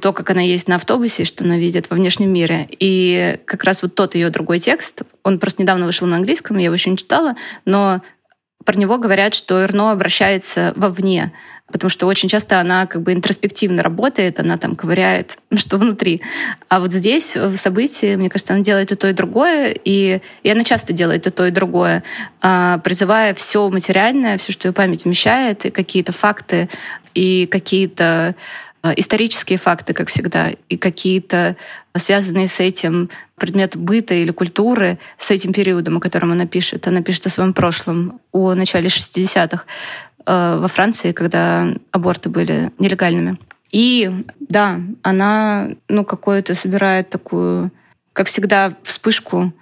то, 0.00 0.12
как 0.12 0.30
она 0.30 0.42
есть 0.42 0.68
на 0.68 0.76
автобусе, 0.76 1.24
что 1.24 1.44
она 1.44 1.58
видит 1.58 1.90
во 1.90 1.96
внешнем 1.96 2.32
мире. 2.32 2.68
И 2.70 3.38
как 3.44 3.64
раз 3.64 3.82
вот 3.82 3.94
тот 3.94 4.14
ее 4.14 4.30
другой 4.30 4.60
текст, 4.60 5.02
он 5.24 5.38
просто 5.38 5.62
недавно 5.62 5.86
вышел 5.86 6.06
на 6.06 6.16
английском, 6.16 6.56
я 6.58 6.66
его 6.66 6.74
еще 6.74 6.90
не 6.90 6.96
читала, 6.96 7.34
но 7.64 8.00
про 8.64 8.76
него 8.76 8.98
говорят, 8.98 9.34
что 9.34 9.62
Эрно 9.62 9.90
обращается 9.90 10.72
вовне, 10.76 11.32
потому 11.70 11.90
что 11.90 12.06
очень 12.06 12.28
часто 12.28 12.60
она 12.60 12.86
как 12.86 13.02
бы 13.02 13.12
интроспективно 13.12 13.82
работает, 13.82 14.38
она 14.38 14.58
там 14.58 14.76
ковыряет, 14.76 15.38
что 15.56 15.78
внутри. 15.78 16.22
А 16.68 16.80
вот 16.80 16.92
здесь, 16.92 17.36
в 17.36 17.56
событии, 17.56 18.16
мне 18.16 18.28
кажется, 18.28 18.54
она 18.54 18.62
делает 18.62 18.92
и 18.92 18.94
то, 18.94 19.08
и 19.08 19.12
другое, 19.12 19.74
и, 19.84 20.20
и 20.42 20.50
она 20.50 20.64
часто 20.64 20.92
делает 20.92 21.26
и 21.26 21.30
то, 21.30 21.46
и 21.46 21.50
другое, 21.50 22.04
а, 22.40 22.78
призывая 22.78 23.34
все 23.34 23.68
материальное, 23.68 24.38
все, 24.38 24.52
что 24.52 24.68
ее 24.68 24.72
память 24.72 25.04
вмещает, 25.04 25.64
и 25.64 25.70
какие-то 25.70 26.12
факты, 26.12 26.68
и 27.14 27.46
какие-то 27.46 28.34
а, 28.82 28.92
исторические 28.96 29.58
факты, 29.58 29.94
как 29.94 30.08
всегда, 30.08 30.50
и 30.68 30.76
какие-то 30.76 31.56
связанные 31.96 32.48
с 32.48 32.58
этим 32.60 33.10
предметы 33.42 33.76
быта 33.76 34.14
или 34.14 34.30
культуры, 34.30 35.00
с 35.18 35.32
этим 35.32 35.52
периодом, 35.52 35.96
о 35.96 36.00
котором 36.00 36.30
она 36.30 36.46
пишет. 36.46 36.86
Она 36.86 37.02
пишет 37.02 37.26
о 37.26 37.30
своем 37.30 37.52
прошлом, 37.52 38.20
о 38.30 38.54
начале 38.54 38.86
60-х 38.86 39.64
э, 40.26 40.58
во 40.60 40.68
Франции, 40.68 41.10
когда 41.10 41.66
аборты 41.90 42.28
были 42.28 42.70
нелегальными. 42.78 43.36
И 43.72 44.08
да, 44.38 44.80
она 45.02 45.70
ну, 45.88 46.04
какую-то 46.04 46.54
собирает 46.54 47.10
такую, 47.10 47.72
как 48.12 48.28
всегда, 48.28 48.76
вспышку 48.84 49.52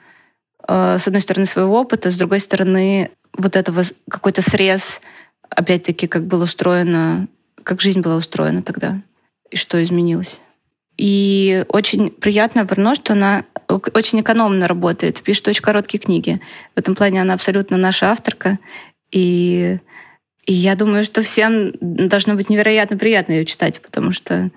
э, 0.69 0.99
с 0.99 1.07
одной 1.07 1.23
стороны 1.23 1.47
своего 1.47 1.81
опыта, 1.81 2.11
с 2.11 2.19
другой 2.19 2.41
стороны 2.41 3.11
вот 3.33 3.57
этого 3.57 3.83
какой-то 4.11 4.43
срез, 4.43 5.01
опять-таки, 5.49 6.07
как 6.07 6.27
было 6.27 6.45
устроено, 6.45 7.29
как 7.63 7.81
жизнь 7.81 8.03
была 8.03 8.17
устроена 8.17 8.61
тогда 8.61 8.99
и 9.51 9.57
что 9.57 9.83
изменилось. 9.83 10.43
И 11.01 11.65
очень 11.69 12.11
приятно 12.11 12.67
Верно, 12.69 12.95
что 12.95 13.15
она 13.15 13.47
очень 13.71 14.21
экономно 14.21 14.69
работает, 14.69 15.23
пишет 15.23 15.49
очень 15.49 15.63
короткие 15.63 16.01
книги. 16.01 16.41
В 16.75 16.79
этом 16.79 16.95
плане 16.95 17.23
она 17.23 17.35
абсолютно 17.35 17.77
наша 17.77 18.11
авторка. 18.11 18.59
И, 19.11 19.79
и 20.47 20.53
я 20.53 20.75
думаю, 20.77 21.05
что 21.05 21.23
всем 21.23 21.73
должно 21.81 22.35
быть 22.35 22.51
невероятно 22.51 22.97
приятно 22.97 23.33
ее 23.33 23.45
читать, 23.45 23.81
потому 23.81 24.13
что 24.13 24.51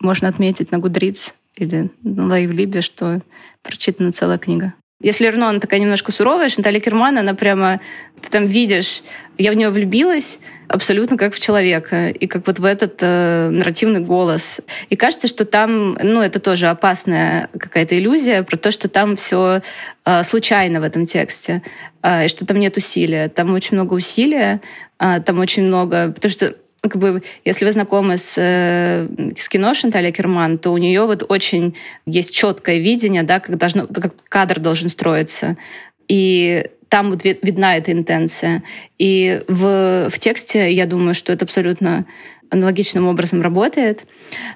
можно 0.00 0.28
отметить 0.28 0.70
на 0.70 0.78
Гудриц 0.78 1.34
или 1.56 1.90
на 2.02 2.26
Лайвлибе, 2.26 2.80
что 2.80 3.20
прочитана 3.62 4.12
целая 4.12 4.38
книга. 4.38 4.74
Если 5.00 5.28
Эрно, 5.28 5.50
она 5.50 5.60
такая 5.60 5.78
немножко 5.78 6.10
суровая, 6.10 6.48
Шантали 6.48 6.80
Керман, 6.80 7.18
она 7.18 7.34
прямо... 7.34 7.80
Ты 8.20 8.30
там 8.30 8.46
видишь, 8.46 9.04
я 9.36 9.52
в 9.52 9.54
нее 9.54 9.70
влюбилась 9.70 10.40
абсолютно 10.66 11.16
как 11.16 11.34
в 11.34 11.38
человека, 11.38 12.08
и 12.08 12.26
как 12.26 12.48
вот 12.48 12.58
в 12.58 12.64
этот 12.64 12.96
э, 13.00 13.48
нарративный 13.48 14.00
голос. 14.00 14.60
И 14.88 14.96
кажется, 14.96 15.28
что 15.28 15.44
там, 15.44 15.92
ну, 16.02 16.20
это 16.20 16.40
тоже 16.40 16.66
опасная 16.66 17.48
какая-то 17.56 17.96
иллюзия 17.96 18.42
про 18.42 18.56
то, 18.56 18.72
что 18.72 18.88
там 18.88 19.14
все 19.14 19.62
э, 20.04 20.22
случайно 20.24 20.80
в 20.80 20.82
этом 20.82 21.06
тексте, 21.06 21.62
э, 22.02 22.24
и 22.24 22.28
что 22.28 22.44
там 22.44 22.58
нет 22.58 22.76
усилия. 22.76 23.28
Там 23.28 23.54
очень 23.54 23.76
много 23.76 23.94
усилия, 23.94 24.60
э, 24.98 25.20
там 25.24 25.38
очень 25.38 25.62
много... 25.62 26.10
Потому 26.10 26.32
что 26.32 26.56
как 26.88 27.00
бы, 27.00 27.22
если 27.44 27.64
вы 27.64 27.72
знакомы 27.72 28.18
с, 28.18 28.34
э, 28.36 29.08
с 29.36 29.48
кино 29.48 29.74
Шанталя 29.74 30.10
Керман, 30.10 30.58
то 30.58 30.70
у 30.70 30.78
нее 30.78 31.06
вот 31.06 31.24
очень 31.28 31.74
есть 32.06 32.34
четкое 32.34 32.78
видение, 32.78 33.22
да, 33.22 33.40
как, 33.40 33.56
должно, 33.56 33.86
как 33.86 34.14
кадр 34.28 34.60
должен 34.60 34.88
строиться. 34.88 35.56
И 36.08 36.66
там 36.88 37.10
вот 37.10 37.24
видна 37.24 37.76
эта 37.76 37.92
интенция. 37.92 38.62
И 38.98 39.42
в, 39.48 40.08
в 40.10 40.18
тексте, 40.18 40.72
я 40.72 40.86
думаю, 40.86 41.14
что 41.14 41.32
это 41.32 41.44
абсолютно 41.44 42.06
аналогичным 42.50 43.06
образом 43.06 43.42
работает. 43.42 44.06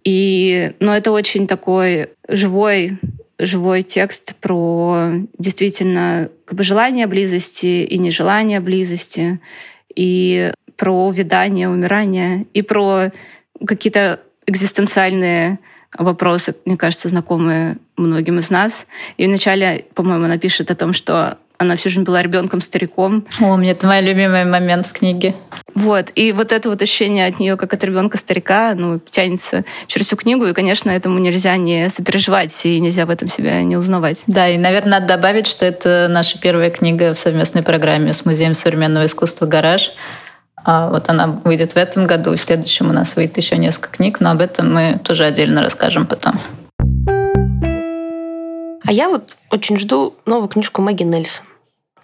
И, 0.05 0.73
но 0.81 0.97
это 0.97 1.13
очень 1.13 1.47
такой 1.47 2.09
живой 2.29 2.99
живой 3.39 3.83
текст 3.83 4.37
про 4.37 5.11
действительно 5.39 6.31
как 6.45 6.57
бы 6.57 6.63
желание 6.63 7.07
близости 7.07 7.85
и 7.85 7.99
нежелание 7.99 8.61
близости. 8.61 9.41
И 9.95 10.53
про 10.77 11.07
увядание, 11.07 11.69
умирание 11.69 12.47
и 12.55 12.63
про 12.63 13.11
какие-то 13.67 14.21
экзистенциальные 14.47 15.59
вопросы, 15.97 16.55
мне 16.65 16.77
кажется, 16.77 17.09
знакомые 17.09 17.77
многим 17.97 18.39
из 18.39 18.51
нас. 18.51 18.87
И 19.17 19.27
вначале, 19.27 19.85
по-моему, 19.95 20.25
она 20.25 20.39
пишет 20.39 20.71
о 20.71 20.75
том, 20.75 20.93
что 20.93 21.39
она 21.63 21.77
всю 21.77 21.89
жизнь 21.89 22.05
была 22.05 22.23
ребенком-стариком. 22.23 23.27
О, 23.41 23.57
мне 23.57 23.71
это 23.71 23.87
мой 23.87 24.01
любимый 24.03 24.45
момент 24.45 24.87
в 24.87 24.93
книге. 24.93 25.35
Вот. 25.75 26.11
И 26.15 26.33
вот 26.33 26.53
это 26.53 26.69
вот 26.69 26.83
ощущение 26.83 27.27
от 27.27 27.39
нее, 27.39 27.57
как 27.57 27.73
от 27.73 27.83
ребенка-старика, 27.83 28.75
ну, 28.77 28.99
тянется 28.99 29.65
через 29.87 30.07
всю 30.07 30.17
книгу. 30.17 30.45
И, 30.47 30.53
конечно, 30.53 30.91
этому 30.91 31.19
нельзя 31.19 31.57
не 31.57 31.89
сопереживать, 31.89 32.67
и 32.67 32.79
нельзя 32.81 33.07
в 33.07 33.11
этом 33.11 33.29
себя 33.29 33.63
не 33.63 33.77
узнавать. 33.77 34.23
Да, 34.27 34.49
и, 34.49 34.59
наверное, 34.59 35.01
надо 35.01 35.07
добавить, 35.07 35.47
что 35.47 35.65
это 35.65 36.09
наша 36.11 36.39
первая 36.39 36.71
книга 36.71 37.15
в 37.15 37.19
совместной 37.19 37.63
программе 37.63 38.13
с 38.13 38.25
Музеем 38.25 38.55
современного 38.55 39.07
искусства 39.07 39.47
«Гараж». 39.47 39.93
А 40.65 40.91
вот 40.91 41.09
она 41.09 41.41
выйдет 41.45 41.73
в 41.73 41.77
этом 41.77 42.07
году, 42.07 42.37
в 42.37 42.41
следующем 42.41 42.91
у 42.91 42.93
нас 42.93 43.17
выйдет 43.17 43.37
еще 43.37 43.57
несколько 43.57 43.97
книг, 43.97 44.21
но 44.21 44.31
об 44.31 44.41
этом 44.41 44.73
мы 44.73 45.01
тоже 45.03 45.25
отдельно 45.25 45.61
расскажем 45.61 46.07
потом. 46.07 46.41
А 48.85 48.93
я 48.93 49.09
вот 49.09 49.37
очень 49.51 49.79
жду 49.79 50.15
новую 50.27 50.49
книжку 50.49 50.83
Мэгги 50.83 51.03
Нельсон. 51.03 51.47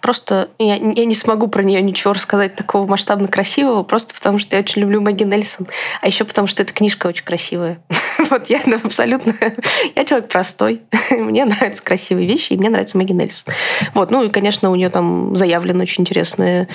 Просто 0.01 0.49
я, 0.59 0.75
я 0.75 1.05
не 1.05 1.15
смогу 1.15 1.47
про 1.47 1.63
нее 1.63 1.81
ничего 1.81 2.13
рассказать 2.13 2.55
такого 2.55 2.87
масштабно 2.87 3.27
красивого, 3.27 3.83
просто 3.83 4.13
потому 4.13 4.39
что 4.39 4.55
я 4.55 4.61
очень 4.61 4.81
люблю 4.81 5.01
Маги 5.01 5.23
Нельсон, 5.23 5.67
а 6.01 6.07
еще 6.07 6.23
потому 6.23 6.47
что 6.47 6.63
эта 6.63 6.73
книжка 6.73 7.07
очень 7.07 7.25
красивая. 7.25 7.81
Вот 8.29 8.49
я 8.49 8.59
ну, 8.65 8.75
абсолютно... 8.75 9.33
Я 9.95 10.05
человек 10.05 10.29
простой. 10.29 10.81
Мне 11.11 11.45
нравятся 11.45 11.81
красивые 11.81 12.27
вещи, 12.27 12.53
и 12.53 12.57
мне 12.57 12.69
нравится 12.69 12.97
Маги 12.97 13.13
Нельсон. 13.13 13.53
Вот, 13.93 14.11
ну 14.11 14.23
и, 14.23 14.29
конечно, 14.29 14.69
у 14.69 14.75
нее 14.75 14.89
там 14.89 15.35
заявлена 15.35 15.83
очень 15.83 16.01
интересная 16.01 16.67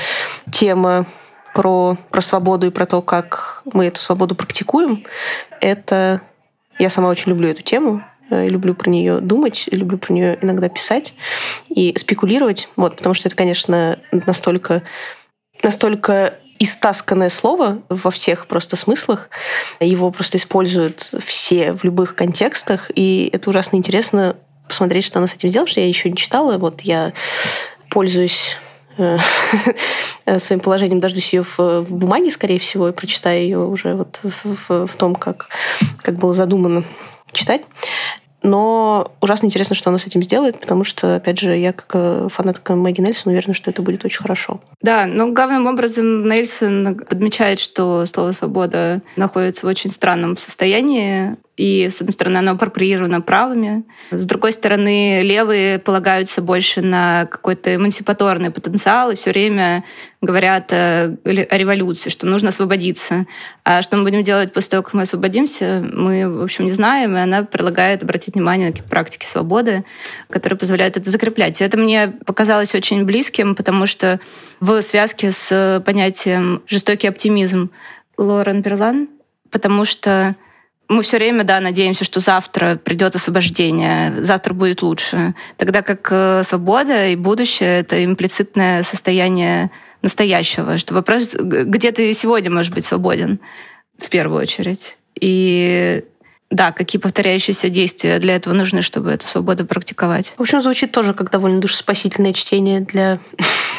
тема 0.50 1.06
про, 1.54 1.96
про 2.10 2.20
свободу 2.20 2.66
и 2.66 2.70
про 2.70 2.87
то, 2.87 3.02
как 3.02 3.62
мы 3.72 3.87
эту 3.87 4.00
свободу 4.00 4.34
практикуем. 4.34 5.04
Это... 5.60 6.22
Я 6.78 6.90
сама 6.90 7.08
очень 7.08 7.30
люблю 7.30 7.48
эту 7.48 7.62
тему. 7.62 8.02
Э, 8.30 8.48
люблю 8.48 8.74
про 8.74 8.90
нее 8.90 9.20
думать, 9.20 9.68
люблю 9.70 9.98
про 9.98 10.12
нее 10.12 10.38
иногда 10.40 10.68
писать 10.68 11.14
и 11.68 11.94
спекулировать. 11.96 12.68
Вот, 12.76 12.96
потому 12.96 13.14
что 13.14 13.28
это, 13.28 13.37
конечно, 13.37 13.98
настолько, 14.12 14.82
настолько 15.62 16.34
истасканное 16.58 17.28
слово 17.28 17.82
во 17.88 18.10
всех 18.10 18.46
просто 18.46 18.76
смыслах. 18.76 19.28
Его 19.80 20.10
просто 20.10 20.38
используют 20.38 21.12
все 21.22 21.72
в 21.72 21.84
любых 21.84 22.14
контекстах, 22.14 22.90
и 22.94 23.28
это 23.32 23.50
ужасно 23.50 23.76
интересно 23.76 24.37
посмотреть, 24.66 25.04
что 25.04 25.18
она 25.18 25.28
с 25.28 25.34
этим 25.34 25.48
сделала, 25.48 25.68
что 25.68 25.80
я 25.80 25.88
еще 25.88 26.08
не 26.08 26.16
читала. 26.16 26.56
Вот 26.56 26.80
я 26.80 27.12
пользуюсь 27.90 28.56
э, 28.96 29.18
своим 30.38 30.60
положением, 30.60 31.00
дождусь 31.00 31.34
ее 31.34 31.44
в, 31.44 31.82
бумаге, 31.90 32.30
скорее 32.30 32.58
всего, 32.58 32.88
и 32.88 32.92
прочитаю 32.92 33.42
ее 33.42 33.58
уже 33.58 33.94
вот 33.94 34.20
в, 34.22 34.87
в 34.87 34.96
том, 34.96 35.14
как, 35.14 35.48
как 36.02 36.16
было 36.16 36.32
задумано 36.32 36.84
читать. 37.35 37.62
Но 38.44 39.11
ужасно 39.23 39.47
интересно, 39.47 39.75
что 39.75 39.88
она 39.88 39.99
с 39.99 40.07
этим 40.07 40.23
сделает, 40.23 40.61
потому 40.61 40.85
что, 40.85 41.16
опять 41.16 41.38
же, 41.38 41.57
я 41.57 41.73
как 41.73 41.90
э, 41.94 42.29
фанатка 42.31 42.75
Мэгги 42.75 43.01
Нельсон 43.01 43.33
уверена, 43.33 43.55
что 43.55 43.70
это 43.70 43.81
будет 43.81 44.05
очень 44.05 44.20
хорошо. 44.20 44.61
Да, 44.83 45.07
но 45.07 45.33
главным 45.33 45.66
образом 45.66 46.29
Нельсон 46.29 46.94
подмечает, 47.09 47.59
что 47.59 48.05
слово 48.05 48.33
«свобода» 48.33 49.01
находится 49.16 49.64
в 49.64 49.70
очень 49.70 49.90
странном 49.90 50.37
состоянии. 50.37 51.37
И, 51.57 51.88
с 51.88 52.01
одной 52.01 52.12
стороны, 52.12 52.38
оно 52.38 52.53
апроприировано 52.53 53.21
правыми. 53.21 53.85
С 54.11 54.25
другой 54.27 54.53
стороны, 54.53 55.23
левые 55.23 55.79
полагаются 55.79 56.43
больше 56.43 56.81
на 56.81 57.27
какой-то 57.27 57.77
эмансипаторный 57.77 58.51
потенциал 58.51 59.12
и 59.12 59.14
все 59.14 59.31
время 59.31 59.85
говорят 60.21 60.73
о, 60.73 61.17
о 61.25 61.57
революции, 61.57 62.11
что 62.11 62.27
нужно 62.27 62.49
освободиться. 62.49 63.27
А 63.62 63.83
что 63.83 63.97
мы 63.97 64.03
будем 64.03 64.25
делать 64.25 64.53
после 64.53 64.71
того, 64.71 64.83
как 64.83 64.95
мы 64.95 65.03
освободимся, 65.03 65.85
мы, 65.93 66.29
в 66.29 66.43
общем, 66.43 66.64
не 66.64 66.73
знаем. 66.73 67.17
И 67.17 67.21
она 67.21 67.45
предлагает 67.45 68.03
обратить 68.03 68.35
внимание 68.35 68.67
на 68.67 68.73
какие-то 68.73 68.90
практики 68.90 69.25
свободы, 69.25 69.85
которые 70.31 70.59
позволяют 70.59 70.97
это 70.97 71.09
закреплять. 71.09 71.61
И 71.61 71.64
это 71.64 71.77
мне 71.77 72.09
показалось 72.27 72.75
очень 72.75 73.05
близким, 73.05 73.55
потому 73.55 73.87
что 73.87 74.19
в 74.59 74.83
связке 74.83 75.31
с 75.31 75.81
понятием 75.87 76.62
«жестокий 76.67 77.07
оптимизм» 77.07 77.71
Лорен 78.17 78.62
Берлан, 78.62 79.09
потому 79.51 79.85
что 79.85 80.35
мы 80.88 81.03
все 81.03 81.16
время, 81.16 81.44
да, 81.44 81.61
надеемся, 81.61 82.05
что 82.05 82.20
завтра 82.20 82.77
придет 82.77 83.14
освобождение, 83.14 84.14
завтра 84.23 84.55
будет 84.55 84.83
лучше. 84.83 85.35
Тогда 85.57 85.83
как 85.83 86.09
э, 86.11 86.42
свобода 86.44 87.09
и 87.09 87.16
будущее— 87.16 87.81
это 87.81 88.05
имплицитное 88.05 88.83
состояние 88.83 89.70
настоящего, 90.03 90.77
что 90.77 90.94
вопрос, 90.94 91.35
где 91.35 91.90
ты 91.90 92.12
сегодня 92.12 92.51
можешь 92.51 92.73
быть 92.73 92.85
свободен, 92.85 93.40
в 93.99 94.11
первую 94.11 94.42
очередь. 94.42 94.99
И 95.18 96.05
да, 96.51 96.73
какие 96.73 97.01
повторяющиеся 97.01 97.68
действия 97.68 98.18
для 98.18 98.37
этого 98.37 98.55
нужны, 98.55 98.83
чтобы 98.83 99.11
эту 99.11 99.27
свободу 99.27 99.66
практиковать. 99.66 100.35
В 100.37 100.42
общем, 100.42 100.61
звучит 100.61 100.92
тоже 100.92 101.14
как 101.14 101.31
довольно 101.31 101.61
душеспасительное 101.61 102.33
чтение 102.33 102.81
для 102.81 103.18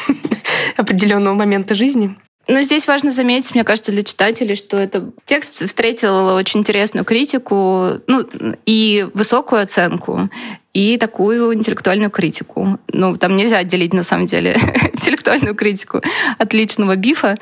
определенного 0.76 1.34
момента 1.34 1.74
жизни. 1.74 2.16
Но 2.48 2.62
здесь 2.62 2.86
важно 2.86 3.10
заметить, 3.10 3.54
мне 3.54 3.64
кажется, 3.64 3.90
для 3.90 4.04
читателей, 4.04 4.54
что 4.54 4.76
этот 4.76 5.14
текст 5.24 5.66
встретил 5.66 6.26
очень 6.34 6.60
интересную 6.60 7.04
критику, 7.04 8.00
ну, 8.06 8.24
и 8.66 9.06
высокую 9.14 9.62
оценку, 9.62 10.30
и 10.72 10.96
такую 10.96 11.54
интеллектуальную 11.54 12.10
критику. 12.10 12.78
Ну, 12.92 13.16
там 13.16 13.34
нельзя 13.34 13.58
отделить, 13.58 13.92
на 13.92 14.04
самом 14.04 14.26
деле, 14.26 14.52
интеллектуальную 14.92 15.54
критику 15.56 16.02
от 16.38 16.52
личного 16.52 16.94
бифа 16.94 17.36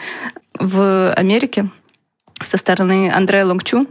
в 0.59 1.13
Америке 1.13 1.69
со 2.43 2.57
стороны 2.57 3.13
Андрея 3.13 3.45
Лонгчу, 3.45 3.87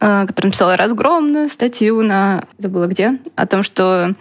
э, 0.00 0.26
который 0.26 0.46
написал 0.46 0.74
разгромную 0.74 1.48
статью 1.48 2.02
на, 2.02 2.44
забыла 2.58 2.86
где, 2.86 3.18
о 3.36 3.46
том, 3.46 3.62
что 3.62 4.14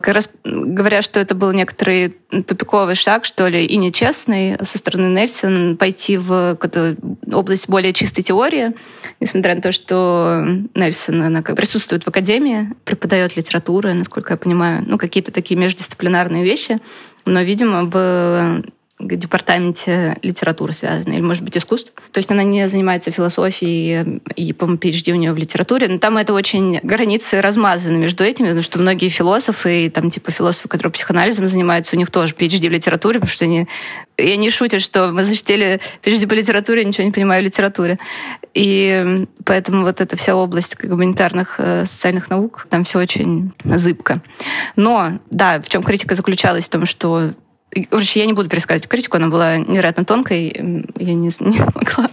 как 0.00 0.14
раз 0.14 0.30
говоря, 0.44 1.02
что 1.02 1.20
это 1.20 1.34
был 1.34 1.52
некоторый 1.52 2.16
тупиковый 2.46 2.94
шаг, 2.94 3.24
что 3.24 3.48
ли, 3.48 3.64
и 3.64 3.76
нечестный 3.76 4.56
со 4.62 4.78
стороны 4.78 5.06
Нельсон 5.06 5.76
пойти 5.76 6.18
в 6.18 6.58
область 7.32 7.68
более 7.68 7.92
чистой 7.92 8.22
теории, 8.22 8.74
несмотря 9.20 9.54
на 9.54 9.62
то, 9.62 9.72
что 9.72 10.44
Нельсон, 10.74 11.22
она 11.22 11.42
как 11.42 11.56
присутствует 11.56 12.04
в 12.04 12.08
академии, 12.08 12.72
преподает 12.84 13.36
литературу, 13.36 13.92
насколько 13.94 14.34
я 14.34 14.36
понимаю, 14.36 14.84
ну, 14.86 14.98
какие-то 14.98 15.32
такие 15.32 15.58
междисциплинарные 15.58 16.44
вещи, 16.44 16.80
но, 17.24 17.40
видимо, 17.40 17.84
в 17.84 18.62
департаменте 18.98 20.16
литературы 20.22 20.72
связаны, 20.72 21.14
или, 21.14 21.20
может 21.20 21.42
быть, 21.42 21.56
искусств. 21.56 21.92
То 22.12 22.18
есть 22.18 22.30
она 22.30 22.42
не 22.42 22.66
занимается 22.68 23.10
философией, 23.10 24.20
и, 24.34 24.52
по-моему, 24.52 24.78
PhD 24.78 25.12
у 25.12 25.16
нее 25.16 25.32
в 25.32 25.36
литературе, 25.36 25.88
но 25.88 25.98
там 25.98 26.16
это 26.16 26.32
очень 26.32 26.80
границы 26.82 27.40
размазаны 27.40 27.98
между 27.98 28.24
этими, 28.24 28.46
потому 28.46 28.62
что 28.62 28.78
многие 28.78 29.08
философы, 29.08 29.86
и 29.86 29.90
там 29.90 30.10
типа 30.10 30.30
философы, 30.30 30.68
которые 30.68 30.92
психоанализом 30.92 31.48
занимаются, 31.48 31.94
у 31.94 31.98
них 31.98 32.10
тоже 32.10 32.34
PhD 32.34 32.68
в 32.68 32.72
литературе, 32.72 33.20
потому 33.20 33.32
что 33.32 33.44
они... 33.44 33.68
И 34.16 34.30
они 34.30 34.48
шутят, 34.48 34.80
что 34.80 35.08
мы 35.08 35.24
защитили 35.24 35.78
PhD 36.02 36.26
по 36.26 36.32
литературе, 36.32 36.82
ничего 36.84 37.04
не 37.04 37.12
понимаю 37.12 37.42
в 37.42 37.44
литературе. 37.44 37.98
И 38.54 39.26
поэтому 39.44 39.82
вот 39.82 40.00
эта 40.00 40.16
вся 40.16 40.34
область 40.34 40.82
гуманитарных 40.82 41.56
э, 41.58 41.84
социальных 41.84 42.30
наук, 42.30 42.66
там 42.70 42.84
все 42.84 42.98
очень 42.98 43.52
зыбко. 43.62 44.22
Но, 44.74 45.18
да, 45.30 45.60
в 45.60 45.68
чем 45.68 45.82
критика 45.82 46.14
заключалась 46.14 46.64
в 46.64 46.70
том, 46.70 46.86
что 46.86 47.32
Короче, 47.84 48.20
я 48.20 48.26
не 48.26 48.32
буду 48.32 48.48
пересказывать 48.48 48.88
критику, 48.88 49.16
она 49.16 49.28
была 49.28 49.58
невероятно 49.58 50.04
тонкой, 50.04 50.52
я 50.98 51.14
не, 51.14 51.30
не 51.40 51.58
смогла 51.58 52.08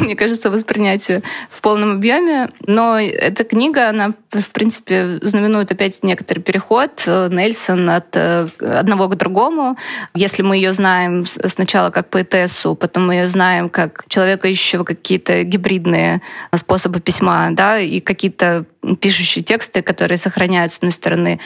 мне 0.00 0.16
кажется, 0.16 0.50
воспринять 0.50 1.10
в 1.48 1.60
полном 1.60 1.92
объеме. 1.92 2.50
Но 2.66 2.98
эта 2.98 3.44
книга, 3.44 3.88
она, 3.88 4.14
в 4.30 4.50
принципе, 4.50 5.18
знаменует 5.22 5.70
опять 5.72 6.02
некоторый 6.02 6.40
переход 6.40 7.02
э, 7.06 7.28
Нельсон 7.30 7.88
от 7.90 8.16
э, 8.16 8.48
одного 8.60 9.08
к 9.08 9.16
другому. 9.16 9.76
Если 10.14 10.42
мы 10.42 10.56
ее 10.56 10.72
знаем 10.72 11.24
сначала 11.26 11.90
как 11.90 12.10
поэтессу, 12.10 12.74
потом 12.74 13.06
мы 13.06 13.14
ее 13.14 13.26
знаем 13.26 13.68
как 13.68 14.04
человека, 14.08 14.48
ищущего 14.48 14.84
какие-то 14.84 15.44
гибридные 15.44 16.20
способы 16.54 17.00
письма, 17.00 17.48
да, 17.52 17.78
и 17.78 18.00
какие-то 18.00 18.66
пишущие 19.00 19.42
тексты, 19.44 19.82
которые 19.82 20.18
сохраняют, 20.18 20.72
с 20.72 20.76
одной 20.76 20.92
стороны, 20.92 21.40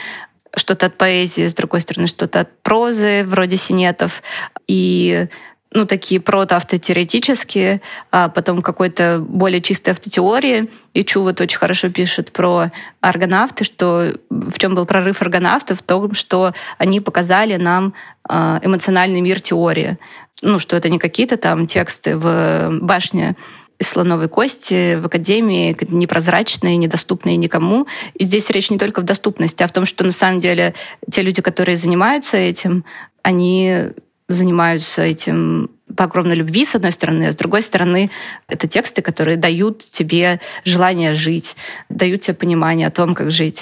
что-то 0.55 0.87
от 0.87 0.97
поэзии, 0.97 1.47
с 1.47 1.53
другой 1.53 1.81
стороны, 1.81 2.07
что-то 2.07 2.41
от 2.41 2.61
прозы, 2.61 3.23
вроде 3.25 3.57
синетов, 3.57 4.23
и 4.67 5.27
ну, 5.71 5.85
такие 5.85 6.19
протоавтотеоретические, 6.19 7.81
а 8.11 8.29
потом 8.29 8.61
какой-то 8.61 9.23
более 9.27 9.61
чистой 9.61 9.91
автотеории. 9.91 10.69
И 10.95 11.03
Чу 11.03 11.21
вот 11.21 11.39
очень 11.41 11.59
хорошо 11.59 11.89
пишет 11.89 12.31
про 12.31 12.71
аргонавты, 13.01 13.63
что 13.63 14.13
в 14.29 14.57
чем 14.57 14.73
был 14.73 14.85
прорыв 14.87 15.21
аргонавтов, 15.21 15.79
в 15.79 15.83
том, 15.83 16.13
что 16.15 16.53
они 16.79 17.01
показали 17.01 17.57
нам 17.57 17.93
а, 18.27 18.59
эмоциональный 18.63 19.21
мир 19.21 19.41
теории. 19.41 19.99
Ну, 20.41 20.57
что 20.57 20.75
это 20.75 20.89
не 20.89 20.97
какие-то 20.97 21.37
там 21.37 21.67
тексты 21.67 22.15
в 22.17 22.69
башне 22.81 23.35
слоновой 23.81 24.27
кости 24.27 24.95
в 24.95 25.05
академии, 25.05 25.75
непрозрачные, 25.89 26.77
недоступные 26.77 27.37
никому. 27.37 27.87
И 28.13 28.23
здесь 28.23 28.49
речь 28.49 28.69
не 28.69 28.77
только 28.77 29.01
в 29.01 29.03
доступности, 29.03 29.63
а 29.63 29.67
в 29.67 29.71
том, 29.71 29.85
что 29.85 30.03
на 30.03 30.11
самом 30.11 30.39
деле 30.39 30.73
те 31.09 31.21
люди, 31.21 31.41
которые 31.41 31.77
занимаются 31.77 32.37
этим, 32.37 32.83
они 33.23 33.91
занимаются 34.27 35.01
этим 35.01 35.71
по 35.95 36.03
огромной 36.03 36.35
любви, 36.35 36.65
с 36.65 36.75
одной 36.75 36.91
стороны, 36.91 37.25
а 37.25 37.31
с 37.31 37.35
другой 37.35 37.63
стороны, 37.63 38.11
это 38.47 38.67
тексты, 38.67 39.01
которые 39.01 39.37
дают 39.37 39.79
тебе 39.79 40.39
желание 40.63 41.15
жить, 41.15 41.55
дают 41.89 42.21
тебе 42.21 42.35
понимание 42.35 42.87
о 42.87 42.91
том, 42.91 43.15
как 43.15 43.31
жить. 43.31 43.61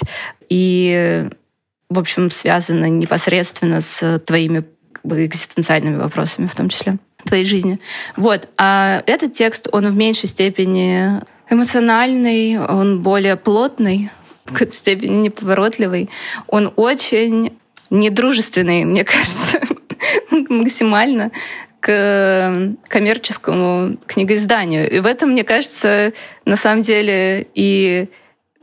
И, 0.50 1.26
в 1.88 1.98
общем, 1.98 2.30
связаны 2.30 2.90
непосредственно 2.90 3.80
с 3.80 4.18
твоими 4.20 4.64
как 4.92 5.06
бы, 5.06 5.24
экзистенциальными 5.24 5.96
вопросами 5.96 6.46
в 6.46 6.54
том 6.54 6.68
числе 6.68 6.98
твоей 7.28 7.44
жизни. 7.44 7.78
Вот. 8.16 8.48
А 8.56 9.02
этот 9.06 9.32
текст, 9.32 9.68
он 9.72 9.86
в 9.88 9.96
меньшей 9.96 10.28
степени 10.28 11.20
эмоциональный, 11.50 12.58
он 12.58 13.00
более 13.00 13.36
плотный, 13.36 14.10
в 14.44 14.52
какой-то 14.52 14.74
степени 14.74 15.16
неповоротливый. 15.16 16.10
Он 16.46 16.72
очень 16.76 17.52
недружественный, 17.90 18.84
мне 18.84 19.04
кажется, 19.04 19.60
максимально 20.48 21.30
к 21.80 22.74
коммерческому 22.88 23.98
книгоизданию. 24.06 24.90
И 24.90 24.98
в 24.98 25.06
этом, 25.06 25.30
мне 25.30 25.44
кажется, 25.44 26.12
на 26.44 26.56
самом 26.56 26.82
деле 26.82 27.46
и 27.54 28.08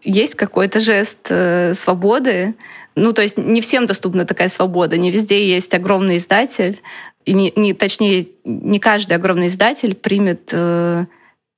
есть 0.03 0.35
какой-то 0.35 0.79
жест 0.79 1.27
э, 1.29 1.73
свободы. 1.73 2.55
Ну, 2.95 3.11
то 3.11 3.21
есть 3.21 3.37
не 3.37 3.61
всем 3.61 3.85
доступна 3.85 4.25
такая 4.25 4.49
свобода. 4.49 4.97
Не 4.97 5.11
везде 5.11 5.49
есть 5.49 5.73
огромный 5.73 6.17
издатель. 6.17 6.81
И 7.25 7.33
не, 7.33 7.51
не, 7.55 7.73
точнее, 7.73 8.27
не 8.43 8.79
каждый 8.79 9.13
огромный 9.13 9.47
издатель 9.47 9.95
примет 9.95 10.49
э, 10.51 11.05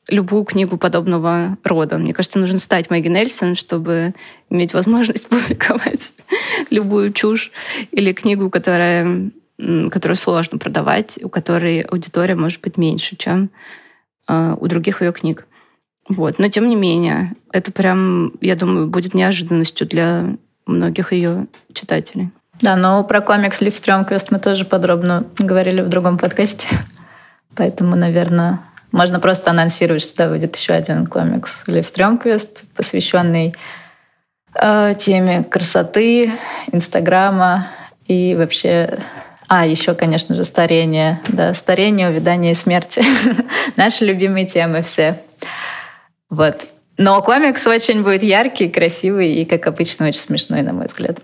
любую 0.07 0.45
книгу 0.45 0.77
подобного 0.77 1.57
рода. 1.63 1.97
Мне 1.97 2.13
кажется, 2.13 2.39
нужно 2.39 2.57
стать 2.57 2.89
Мэгги 2.89 3.09
Нельсон, 3.09 3.55
чтобы 3.55 4.13
иметь 4.49 4.73
возможность 4.73 5.27
публиковать 5.29 6.13
любую 6.69 7.11
чушь 7.11 7.51
или 7.91 8.13
книгу, 8.13 8.49
которая, 8.49 9.31
которую 9.57 10.15
сложно 10.15 10.57
продавать, 10.57 11.19
у 11.21 11.29
которой 11.29 11.81
аудитория 11.81 12.35
может 12.35 12.61
быть 12.61 12.77
меньше, 12.77 13.17
чем 13.17 13.49
э, 14.29 14.55
у 14.59 14.67
других 14.67 15.01
ее 15.01 15.11
книг. 15.11 15.47
Вот. 16.07 16.39
Но 16.39 16.47
тем 16.47 16.69
не 16.69 16.77
менее, 16.77 17.33
это 17.51 17.73
прям, 17.73 18.31
я 18.39 18.55
думаю, 18.55 18.87
будет 18.87 19.13
неожиданностью 19.13 19.85
для 19.85 20.37
многих 20.65 21.11
ее 21.11 21.47
читателей. 21.73 22.29
Да, 22.61 22.75
но 22.75 23.03
про 23.03 23.21
комикс 23.21 23.61
Лив 23.61 23.75
Стрёмквест 23.75 24.31
мы 24.31 24.39
тоже 24.39 24.65
подробно 24.65 25.25
говорили 25.37 25.81
в 25.81 25.89
другом 25.89 26.17
подкасте. 26.17 26.67
Поэтому, 27.55 27.95
наверное, 27.95 28.59
можно 28.91 29.19
просто 29.19 29.51
анонсировать, 29.51 30.03
что 30.03 30.29
выйдет 30.29 30.55
еще 30.55 30.73
один 30.73 31.05
комикс 31.05 31.63
Лив 31.67 31.87
Стрёмквест, 31.87 32.63
посвященный 32.75 33.53
э, 34.59 34.93
теме 34.97 35.43
красоты, 35.43 36.31
Инстаграма 36.71 37.67
и 38.07 38.35
вообще 38.35 38.99
а, 39.47 39.65
еще, 39.65 39.93
конечно 39.93 40.35
же, 40.35 40.43
старение. 40.43 41.21
Да, 41.27 41.53
старение, 41.53 42.09
увядание 42.09 42.51
и 42.51 42.55
смерти. 42.55 43.01
Наши 43.75 44.03
любимые 44.05 44.45
темы 44.45 44.81
все. 44.81 45.21
Вот. 46.29 46.67
Но 46.97 47.21
комикс 47.21 47.65
очень 47.67 48.03
будет 48.03 48.23
яркий, 48.23 48.67
красивый 48.67 49.33
и, 49.35 49.45
как 49.45 49.67
обычно, 49.67 50.07
очень 50.07 50.19
смешной, 50.19 50.63
на 50.63 50.73
мой 50.73 50.87
взгляд. 50.87 51.19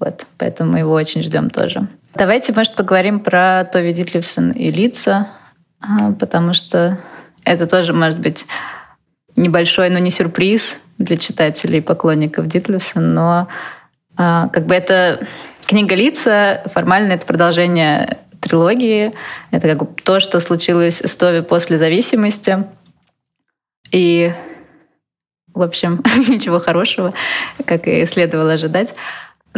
Вот, 0.00 0.26
поэтому 0.36 0.72
мы 0.72 0.78
его 0.80 0.92
очень 0.92 1.22
ждем 1.22 1.50
тоже. 1.50 1.88
Давайте, 2.14 2.52
может, 2.52 2.74
поговорим 2.74 3.20
про 3.20 3.64
Тови 3.64 3.92
Дитлевсон 3.92 4.52
и 4.52 4.70
лица, 4.70 5.28
а, 5.80 6.12
потому 6.12 6.52
что 6.52 6.98
это 7.44 7.66
тоже 7.66 7.92
может 7.92 8.18
быть 8.18 8.46
небольшой, 9.36 9.90
но 9.90 9.98
не 9.98 10.10
сюрприз 10.10 10.78
для 10.98 11.16
читателей 11.16 11.78
и 11.78 11.82
поклонников 11.82 12.46
Дитлевсон, 12.46 13.14
но 13.14 13.48
а, 14.16 14.48
как 14.48 14.66
бы 14.66 14.74
это 14.74 15.26
книга 15.66 15.94
лица, 15.94 16.62
формально 16.72 17.12
это 17.12 17.26
продолжение 17.26 18.18
трилогии. 18.40 19.14
Это 19.50 19.68
как 19.68 19.78
бы 19.78 19.86
то, 20.02 20.20
что 20.20 20.40
случилось 20.40 21.00
с 21.00 21.16
Тови 21.16 21.42
после 21.42 21.78
зависимости. 21.78 22.64
И, 23.90 24.32
в 25.54 25.62
общем, 25.62 26.02
ничего 26.28 26.58
хорошего, 26.58 27.12
как 27.64 27.86
и 27.86 28.04
следовало 28.06 28.52
ожидать. 28.52 28.94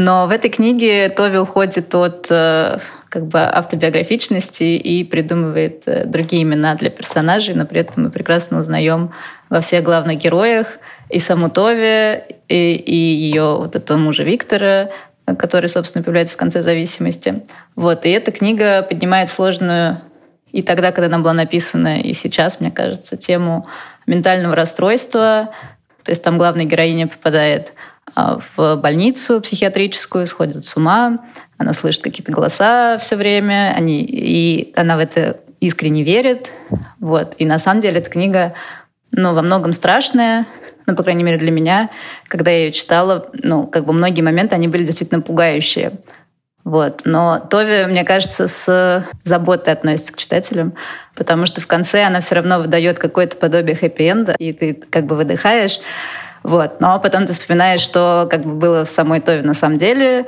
Но 0.03 0.27
в 0.27 0.31
этой 0.31 0.49
книге 0.49 1.11
Тови 1.11 1.37
уходит 1.37 1.95
от 1.95 2.27
э, 2.31 2.79
как 3.11 3.27
бы 3.27 3.39
автобиографичности 3.41 4.63
и 4.63 5.05
придумывает 5.05 5.83
э, 5.85 6.07
другие 6.07 6.43
имена 6.43 6.75
для 6.75 6.89
персонажей, 6.89 7.55
но 7.55 7.67
при 7.67 7.83
этом 7.83 8.05
мы 8.05 8.11
прекрасно 8.11 8.61
узнаем 8.61 9.13
во 9.51 9.61
всех 9.61 9.85
главных 9.85 10.17
героях 10.17 10.79
и 11.11 11.19
саму 11.19 11.51
Тови, 11.51 12.23
и, 12.49 12.73
и 12.77 12.97
ее 12.97 13.57
вот 13.59 13.77
этого 13.77 13.99
мужа 13.99 14.23
Виктора, 14.23 14.89
который, 15.27 15.69
собственно, 15.69 16.03
появляется 16.03 16.33
в 16.33 16.39
конце 16.39 16.63
зависимости. 16.63 17.43
Вот. 17.77 18.07
И 18.07 18.11
эта 18.11 18.33
книга 18.33 18.81
поднимает 18.81 19.29
сложную 19.29 20.01
и 20.51 20.63
тогда, 20.63 20.93
когда 20.93 21.15
она 21.15 21.19
была 21.19 21.35
написана, 21.35 22.01
и 22.01 22.15
сейчас, 22.15 22.59
мне 22.59 22.71
кажется, 22.71 23.19
тему 23.19 23.69
ментального 24.07 24.57
расстройства. 24.57 25.51
То 26.05 26.11
есть 26.11 26.25
там 26.25 26.39
главная 26.39 26.65
героиня 26.65 27.07
попадает 27.07 27.75
в 28.17 28.77
больницу 28.77 29.41
психиатрическую, 29.41 30.27
сходит 30.27 30.67
с 30.67 30.77
ума, 30.77 31.21
она 31.59 31.73
слышит 31.73 32.03
какие-то 32.03 32.33
голоса 32.33 32.99
все 33.01 33.17
время, 33.17 33.75
они, 33.77 34.03
и 34.03 34.73
она 34.77 34.97
в 34.97 35.01
это 35.01 35.41
искренне 35.61 36.03
верит. 36.03 36.53
Вот. 36.99 37.35
И 37.39 37.45
на 37.45 37.59
самом 37.59 37.81
деле 37.81 38.01
эта 38.01 38.11
книга 38.11 38.55
ну, 39.13 39.35
во 39.35 39.43
многом 39.43 39.73
страшная, 39.73 40.47
ну, 40.87 40.97
по 40.97 41.03
крайней 41.03 41.25
мере, 41.25 41.39
для 41.39 41.51
меня, 41.51 41.91
когда 42.29 42.51
я 42.51 42.67
ее 42.67 42.73
читала, 42.73 43.29
ну, 43.33 43.67
как 43.67 43.85
бы 43.85 43.93
многие 43.93 44.23
моменты, 44.23 44.55
они 44.55 44.69
были 44.69 44.85
действительно 44.85 45.21
пугающие. 45.21 45.93
Вот. 46.65 47.03
Но 47.05 47.39
Тови, 47.39 47.87
мне 47.87 48.05
кажется, 48.05 48.47
с 48.47 49.07
заботой 49.25 49.73
относится 49.73 50.13
к 50.13 50.17
читателям, 50.17 50.75
потому 51.15 51.47
что 51.47 51.61
в 51.61 51.67
конце 51.67 52.05
она 52.05 52.21
все 52.21 52.35
равно 52.37 52.59
выдает 52.59 52.99
какое-то 52.99 53.37
подобие 53.37 53.77
хэппи-энда, 53.77 54.35
и 54.39 54.53
ты 54.53 54.75
как 54.75 55.07
бы 55.07 55.17
выдыхаешь. 55.17 55.79
Вот. 56.43 56.81
Но 56.81 56.99
потом 57.01 57.27
ты 57.27 57.33
вспоминаешь, 57.33 57.81
что 57.81 58.27
как 58.31 58.45
бы 58.45 58.53
было 58.55 58.85
в 58.85 58.89
самой 58.89 59.21
Тови 59.21 59.43
на 59.43 59.55
самом 59.55 59.79
деле, 59.79 60.27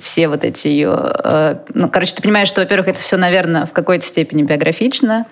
все 0.00 0.28
вот 0.28 0.44
эти 0.44 0.68
ее... 0.68 0.94
Э, 1.24 1.56
ну, 1.74 1.88
короче, 1.88 2.14
ты 2.14 2.22
понимаешь, 2.22 2.48
что, 2.48 2.60
во-первых, 2.60 2.88
это 2.88 3.00
все, 3.00 3.16
наверное, 3.16 3.66
в 3.66 3.72
какой-то 3.72 4.04
степени 4.04 4.42
биографично, 4.42 5.26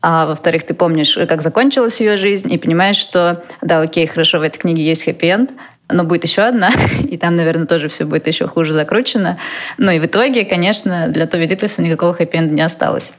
а 0.00 0.26
во-вторых, 0.26 0.64
ты 0.64 0.74
помнишь, 0.74 1.18
как 1.28 1.42
закончилась 1.42 2.00
ее 2.00 2.16
жизнь, 2.16 2.52
и 2.52 2.58
понимаешь, 2.58 2.96
что, 2.96 3.42
да, 3.60 3.80
окей, 3.80 4.06
хорошо, 4.06 4.38
в 4.38 4.42
этой 4.42 4.58
книге 4.58 4.84
есть 4.84 5.04
хэппи-энд, 5.04 5.50
но 5.90 6.04
будет 6.04 6.24
еще 6.24 6.42
одна, 6.42 6.70
и 7.00 7.18
там, 7.18 7.34
наверное, 7.34 7.66
тоже 7.66 7.88
все 7.88 8.04
будет 8.04 8.26
еще 8.26 8.46
хуже 8.46 8.72
закручено. 8.72 9.38
Ну 9.76 9.90
и 9.90 9.98
в 9.98 10.06
итоге, 10.06 10.44
конечно, 10.44 11.08
для 11.08 11.26
Тоби 11.26 11.46
Дитлевса 11.46 11.82
никакого 11.82 12.14
хэппи-энда 12.14 12.54
не 12.54 12.62
осталось. 12.62 13.12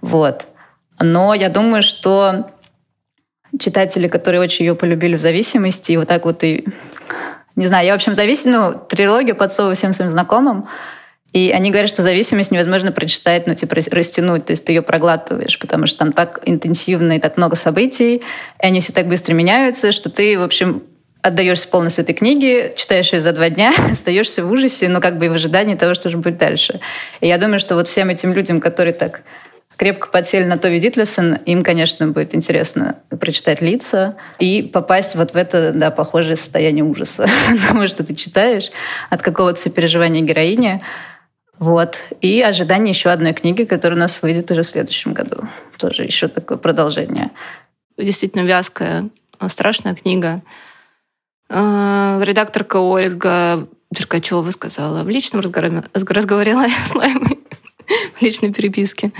Вот. 0.00 0.46
Но 1.00 1.34
я 1.34 1.48
думаю, 1.48 1.82
что 1.82 2.50
читатели, 3.58 4.08
которые 4.08 4.40
очень 4.40 4.64
ее 4.66 4.74
полюбили 4.74 5.16
в 5.16 5.20
зависимости, 5.20 5.92
и 5.92 5.96
вот 5.96 6.08
так 6.08 6.24
вот 6.24 6.44
и... 6.44 6.64
Не 7.56 7.66
знаю, 7.66 7.86
я, 7.86 7.92
в 7.92 7.96
общем, 7.96 8.14
зависим... 8.14 8.50
Ну, 8.50 8.74
трилогию 8.88 9.36
подсовываю 9.36 9.76
всем 9.76 9.92
своим 9.92 10.10
знакомым, 10.10 10.66
и 11.32 11.50
они 11.50 11.70
говорят, 11.70 11.90
что 11.90 12.02
зависимость 12.02 12.52
невозможно 12.52 12.92
прочитать, 12.92 13.48
ну, 13.48 13.54
типа, 13.54 13.74
растянуть, 13.74 14.46
то 14.46 14.52
есть 14.52 14.64
ты 14.64 14.72
ее 14.72 14.82
проглатываешь, 14.82 15.58
потому 15.58 15.86
что 15.86 15.98
там 15.98 16.12
так 16.12 16.40
интенсивно 16.44 17.14
и 17.14 17.18
так 17.18 17.36
много 17.36 17.56
событий, 17.56 18.16
и 18.16 18.22
они 18.58 18.80
все 18.80 18.92
так 18.92 19.08
быстро 19.08 19.34
меняются, 19.34 19.90
что 19.90 20.10
ты, 20.10 20.38
в 20.38 20.42
общем, 20.42 20.84
отдаешься 21.22 21.66
полностью 21.68 22.04
этой 22.04 22.14
книге, 22.14 22.74
читаешь 22.76 23.12
ее 23.12 23.20
за 23.20 23.32
два 23.32 23.48
дня, 23.48 23.72
остаешься 23.90 24.44
в 24.44 24.52
ужасе, 24.52 24.88
но 24.88 25.00
как 25.00 25.18
бы 25.18 25.26
и 25.26 25.28
в 25.28 25.32
ожидании 25.32 25.74
того, 25.74 25.94
что 25.94 26.08
же 26.08 26.18
будет 26.18 26.38
дальше. 26.38 26.80
И 27.20 27.26
я 27.26 27.38
думаю, 27.38 27.58
что 27.58 27.74
вот 27.74 27.88
всем 27.88 28.10
этим 28.10 28.32
людям, 28.32 28.60
которые 28.60 28.92
так 28.92 29.22
крепко 29.76 30.08
подсели 30.08 30.44
на 30.44 30.58
Тови 30.58 30.78
Дитлевсон, 30.80 31.34
им, 31.34 31.62
конечно, 31.62 32.08
будет 32.08 32.34
интересно 32.34 32.98
прочитать 33.08 33.60
лица 33.60 34.16
и 34.38 34.62
попасть 34.62 35.14
вот 35.14 35.32
в 35.32 35.36
это, 35.36 35.72
да, 35.72 35.90
похожее 35.90 36.36
состояние 36.36 36.84
ужаса 36.84 37.26
того, 37.68 37.86
что 37.86 38.04
ты 38.04 38.14
читаешь, 38.14 38.70
от 39.10 39.22
какого-то 39.22 39.60
сопереживания 39.60 40.22
героини. 40.22 40.82
Вот. 41.58 42.00
И 42.20 42.40
ожидание 42.40 42.90
еще 42.90 43.10
одной 43.10 43.32
книги, 43.32 43.64
которая 43.64 43.96
у 43.96 44.00
нас 44.00 44.22
выйдет 44.22 44.50
уже 44.50 44.62
в 44.62 44.66
следующем 44.66 45.12
году. 45.12 45.48
Тоже 45.78 46.04
еще 46.04 46.28
такое 46.28 46.58
продолжение. 46.58 47.30
Действительно 47.96 48.42
вязкая, 48.42 49.08
страшная 49.46 49.94
книга. 49.94 50.42
А, 51.48 52.20
редакторка 52.22 52.78
Ольга 52.78 53.68
Деркачева 53.90 54.50
сказала 54.50 55.04
в 55.04 55.08
личном 55.08 55.40
разговоре, 55.40 55.84
разговоре 55.92 56.54
с 56.88 56.94
Лаймой, 56.94 57.38
в 58.14 58.22
личной 58.22 58.52
переписке, 58.52 59.12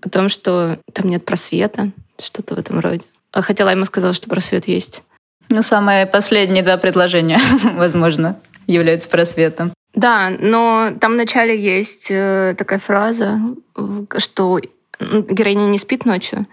о 0.00 0.08
том, 0.08 0.28
что 0.28 0.78
там 0.92 1.08
нет 1.08 1.24
просвета, 1.24 1.90
что-то 2.18 2.54
в 2.54 2.58
этом 2.58 2.80
роде. 2.80 3.04
А 3.32 3.42
хотя 3.42 3.64
Лайма 3.64 3.84
сказала, 3.84 4.14
что 4.14 4.28
просвет 4.28 4.68
есть. 4.68 5.02
Ну, 5.48 5.62
самые 5.62 6.06
последние 6.06 6.62
два 6.62 6.76
предложения, 6.76 7.40
возможно, 7.74 8.38
являются 8.66 9.08
просветом. 9.08 9.72
Да, 9.94 10.30
но 10.30 10.92
там 11.00 11.14
вначале 11.14 11.58
есть 11.58 12.10
э, 12.10 12.54
такая 12.56 12.78
фраза, 12.78 13.38
что 14.16 14.60
героиня 14.98 15.66
не 15.66 15.78
спит 15.78 16.06
ночью, 16.06 16.46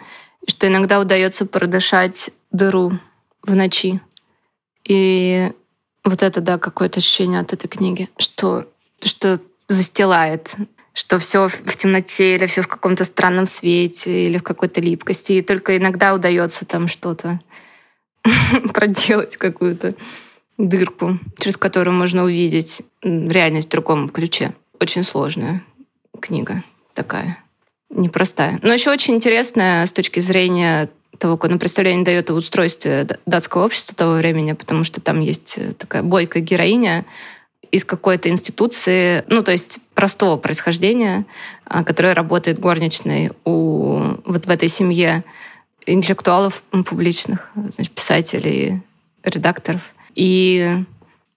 что 0.47 0.67
иногда 0.67 0.99
удается 0.99 1.45
продышать 1.45 2.31
дыру 2.51 2.93
в 3.43 3.55
ночи. 3.55 4.01
И 4.85 5.51
вот 6.03 6.23
это, 6.23 6.41
да, 6.41 6.57
какое-то 6.57 6.99
ощущение 6.99 7.39
от 7.39 7.53
этой 7.53 7.67
книги, 7.67 8.09
что, 8.17 8.67
что 9.03 9.39
застилает, 9.67 10.55
что 10.93 11.19
все 11.19 11.47
в 11.47 11.75
темноте 11.77 12.35
или 12.35 12.45
все 12.45 12.61
в 12.61 12.67
каком-то 12.67 13.05
странном 13.05 13.45
свете 13.45 14.27
или 14.27 14.37
в 14.37 14.43
какой-то 14.43 14.81
липкости. 14.81 15.33
И 15.33 15.41
только 15.41 15.77
иногда 15.77 16.13
удается 16.13 16.65
там 16.65 16.87
что-то 16.87 17.39
проделать, 18.73 19.37
какую-то 19.37 19.95
дырку, 20.57 21.19
через 21.37 21.57
которую 21.57 21.95
можно 21.95 22.23
увидеть 22.23 22.81
реальность 23.01 23.67
в 23.67 23.71
другом 23.71 24.09
ключе. 24.09 24.53
Очень 24.79 25.03
сложная 25.03 25.63
книга 26.19 26.63
такая, 26.93 27.37
непростая. 27.89 28.59
Но 28.61 28.73
еще 28.73 28.91
очень 28.91 29.15
интересная 29.15 29.85
с 29.85 29.93
точки 29.93 30.19
зрения 30.19 30.89
того, 31.17 31.37
какое 31.37 31.51
нам 31.51 31.59
представление 31.59 32.05
дает 32.05 32.29
о 32.29 32.33
устройстве 32.33 33.07
датского 33.25 33.65
общества 33.65 33.95
того 33.95 34.13
времени, 34.13 34.53
потому 34.53 34.83
что 34.83 35.01
там 35.01 35.19
есть 35.19 35.57
э, 35.57 35.73
такая 35.73 36.01
бойкая 36.01 36.41
героиня 36.41 37.05
из 37.71 37.85
какой-то 37.85 38.29
институции, 38.29 39.23
ну, 39.27 39.41
то 39.41 39.51
есть 39.51 39.79
простого 39.93 40.37
происхождения, 40.37 41.25
а, 41.65 41.83
которая 41.83 42.15
работает 42.15 42.59
горничной 42.59 43.31
у, 43.45 44.15
вот 44.25 44.45
в 44.45 44.49
этой 44.49 44.69
семье 44.69 45.23
интеллектуалов 45.85 46.63
публичных, 46.85 47.49
значит, 47.55 47.93
писателей, 47.93 48.81
редакторов. 49.23 49.93
И 50.15 50.83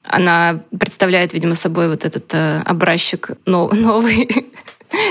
она 0.02 0.62
представляет, 0.78 1.32
видимо, 1.32 1.54
собой 1.54 1.88
вот 1.88 2.04
этот 2.04 2.32
э, 2.34 2.62
образчик 2.64 3.30
новой 3.46 4.28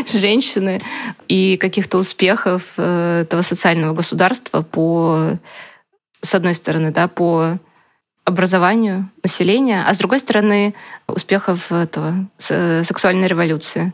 женщины 0.05 0.79
и 1.27 1.57
каких-то 1.57 1.97
успехов 1.97 2.73
э, 2.77 3.21
этого 3.21 3.41
социального 3.41 3.93
государства 3.93 4.61
по, 4.61 5.37
с 6.21 6.35
одной 6.35 6.53
стороны, 6.53 6.91
да, 6.91 7.07
по 7.07 7.57
образованию 8.23 9.09
населения, 9.23 9.83
а 9.85 9.93
с 9.93 9.97
другой 9.97 10.19
стороны, 10.19 10.73
успехов 11.07 11.71
этого 11.71 12.27
сексуальной 12.37 13.27
революции 13.27 13.93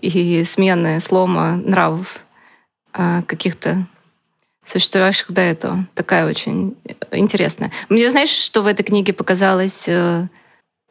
и 0.00 0.44
смены, 0.44 1.00
слома 1.00 1.56
нравов 1.56 2.20
э, 2.94 3.22
каких-то 3.26 3.86
существовавших 4.64 5.32
до 5.32 5.40
этого. 5.40 5.86
Такая 5.94 6.26
очень 6.26 6.76
интересная. 7.10 7.72
Мне, 7.88 8.10
знаешь, 8.10 8.30
что 8.30 8.62
в 8.62 8.66
этой 8.66 8.82
книге 8.82 9.12
показалось 9.12 9.88
э, 9.88 10.28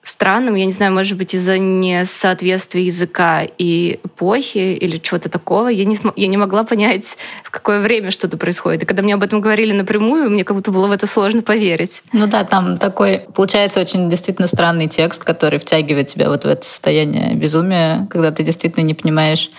странным, 0.08 0.56
я 0.56 0.66
не 0.66 0.72
знаю, 0.72 0.94
может 0.94 1.18
быть, 1.18 1.34
из-за 1.34 1.58
несоответствия 1.58 2.84
языка 2.84 3.44
и 3.58 4.00
эпохи 4.06 4.58
или 4.58 4.98
чего-то 4.98 5.30
такого, 5.30 5.68
я 5.68 5.84
не, 5.84 5.98
я 6.16 6.28
не 6.28 6.38
могла 6.38 6.64
понять, 6.64 7.18
в 7.44 7.52
какое 7.52 7.82
время 7.82 8.10
что-то 8.10 8.38
происходит. 8.38 8.84
И 8.84 8.86
когда 8.86 9.04
мне 9.04 9.16
об 9.16 9.24
этом 9.24 9.42
говорили 9.42 9.74
напрямую, 9.74 10.30
мне 10.30 10.46
как 10.46 10.56
будто 10.56 10.72
было 10.72 10.88
в 10.88 10.92
это 10.92 11.08
сложно 11.08 11.42
поверить. 11.42 12.04
Ну 12.14 12.26
да, 12.28 12.46
там 12.46 12.78
такой, 12.78 13.26
получается, 13.36 13.82
очень 13.82 14.10
действительно 14.10 14.48
странный 14.48 14.88
текст, 14.88 15.26
который 15.26 15.60
втягивает 15.60 16.08
тебя 16.08 16.30
вот 16.30 16.46
в 16.46 16.48
это 16.48 16.66
состояние 16.66 17.36
безумия, 17.36 18.08
когда 18.10 18.32
ты 18.32 18.44
действительно 18.44 18.86
не 18.86 18.94
понимаешь 18.94 19.52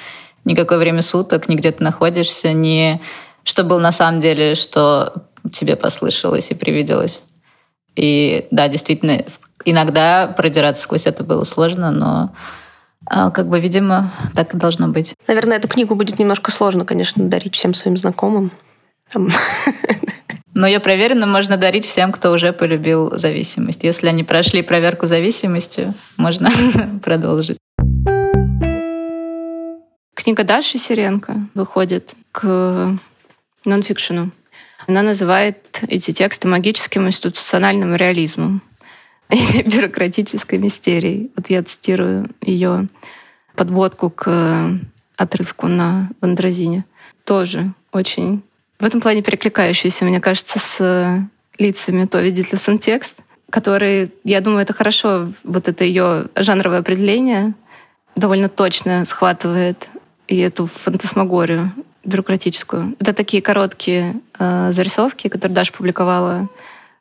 никакое 0.46 0.78
время 0.78 1.02
суток, 1.02 1.48
ни 1.50 1.56
где 1.56 1.72
ты 1.72 1.84
находишься, 1.84 2.52
ни 2.52 3.02
что 3.44 3.64
было 3.64 3.80
на 3.80 3.92
самом 3.92 4.20
деле, 4.20 4.54
что 4.54 5.12
тебе 5.52 5.76
послышалось 5.76 6.50
и 6.50 6.54
привиделось. 6.54 7.22
И 7.96 8.46
да, 8.50 8.68
действительно, 8.68 9.24
иногда 9.64 10.26
продираться 10.26 10.82
сквозь 10.82 11.06
это 11.06 11.24
было 11.24 11.44
сложно, 11.44 11.90
но 11.90 12.32
а, 13.06 13.30
как 13.30 13.48
бы, 13.48 13.60
видимо, 13.60 14.12
так 14.34 14.54
и 14.54 14.58
должно 14.58 14.88
быть. 14.88 15.14
Наверное, 15.26 15.56
эту 15.56 15.68
книгу 15.68 15.94
будет 15.94 16.18
немножко 16.18 16.50
сложно, 16.50 16.84
конечно, 16.84 17.24
дарить 17.28 17.54
всем 17.54 17.74
своим 17.74 17.96
знакомым. 17.96 18.52
Но 20.54 20.66
ее 20.66 20.80
проверено 20.80 21.26
можно 21.26 21.56
дарить 21.56 21.84
всем, 21.84 22.10
кто 22.10 22.32
уже 22.32 22.52
полюбил 22.52 23.16
зависимость. 23.16 23.84
Если 23.84 24.08
они 24.08 24.24
прошли 24.24 24.62
проверку 24.62 25.06
зависимостью, 25.06 25.94
можно 26.16 26.50
продолжить. 27.02 27.58
Книга 30.14 30.42
Даши 30.42 30.78
Сиренко 30.78 31.46
выходит 31.54 32.14
к 32.32 32.98
нонфикшену. 33.64 34.32
Она 34.88 35.02
называет 35.02 35.80
эти 35.86 36.12
тексты 36.12 36.48
магическим 36.48 37.06
институциональным 37.06 37.94
реализмом 37.94 38.62
бюрократической 39.30 40.58
мистерией. 40.58 41.30
Вот 41.36 41.50
я 41.50 41.62
цитирую 41.62 42.30
ее 42.40 42.88
подводку 43.54 44.10
к 44.10 44.78
отрывку 45.16 45.66
на 45.66 46.10
Вандразине. 46.20 46.84
Тоже 47.24 47.72
очень 47.92 48.42
в 48.78 48.84
этом 48.84 49.00
плане 49.00 49.22
перекликающийся, 49.22 50.04
мне 50.04 50.20
кажется, 50.20 50.58
с 50.58 51.28
лицами 51.58 52.04
то 52.04 52.20
видит 52.20 52.52
ли 52.52 52.78
текст, 52.78 53.22
который, 53.50 54.12
я 54.22 54.40
думаю, 54.40 54.62
это 54.62 54.72
хорошо, 54.72 55.32
вот 55.42 55.66
это 55.66 55.82
ее 55.84 56.26
жанровое 56.36 56.78
определение 56.78 57.54
довольно 58.14 58.48
точно 58.48 59.04
схватывает 59.04 59.88
и 60.28 60.38
эту 60.38 60.66
фантасмагорию 60.66 61.72
бюрократическую. 62.04 62.94
Это 63.00 63.12
такие 63.12 63.42
короткие 63.42 64.20
э, 64.38 64.70
зарисовки, 64.70 65.28
которые 65.28 65.54
Даша 65.54 65.72
публиковала 65.72 66.48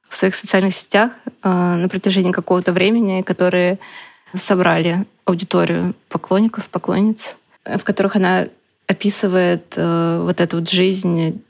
в 0.10 0.16
своих 0.16 0.36
социальных 0.36 0.74
сетях 0.74 1.12
э, 1.44 1.50
на 1.50 1.88
протяжении 1.90 2.32
какого-то 2.32 2.72
времени, 2.72 3.22
которые 3.22 3.80
собрали 4.34 5.06
аудиторию 5.26 5.96
поклонников, 6.10 6.70
поклонниц, 6.70 7.36
в 7.66 7.84
которых 7.84 8.16
она 8.16 8.48
описывает 8.88 9.74
э, 9.76 10.22
вот 10.24 10.40
эту 10.40 10.58
вот 10.58 10.70
жизнь 10.70 11.42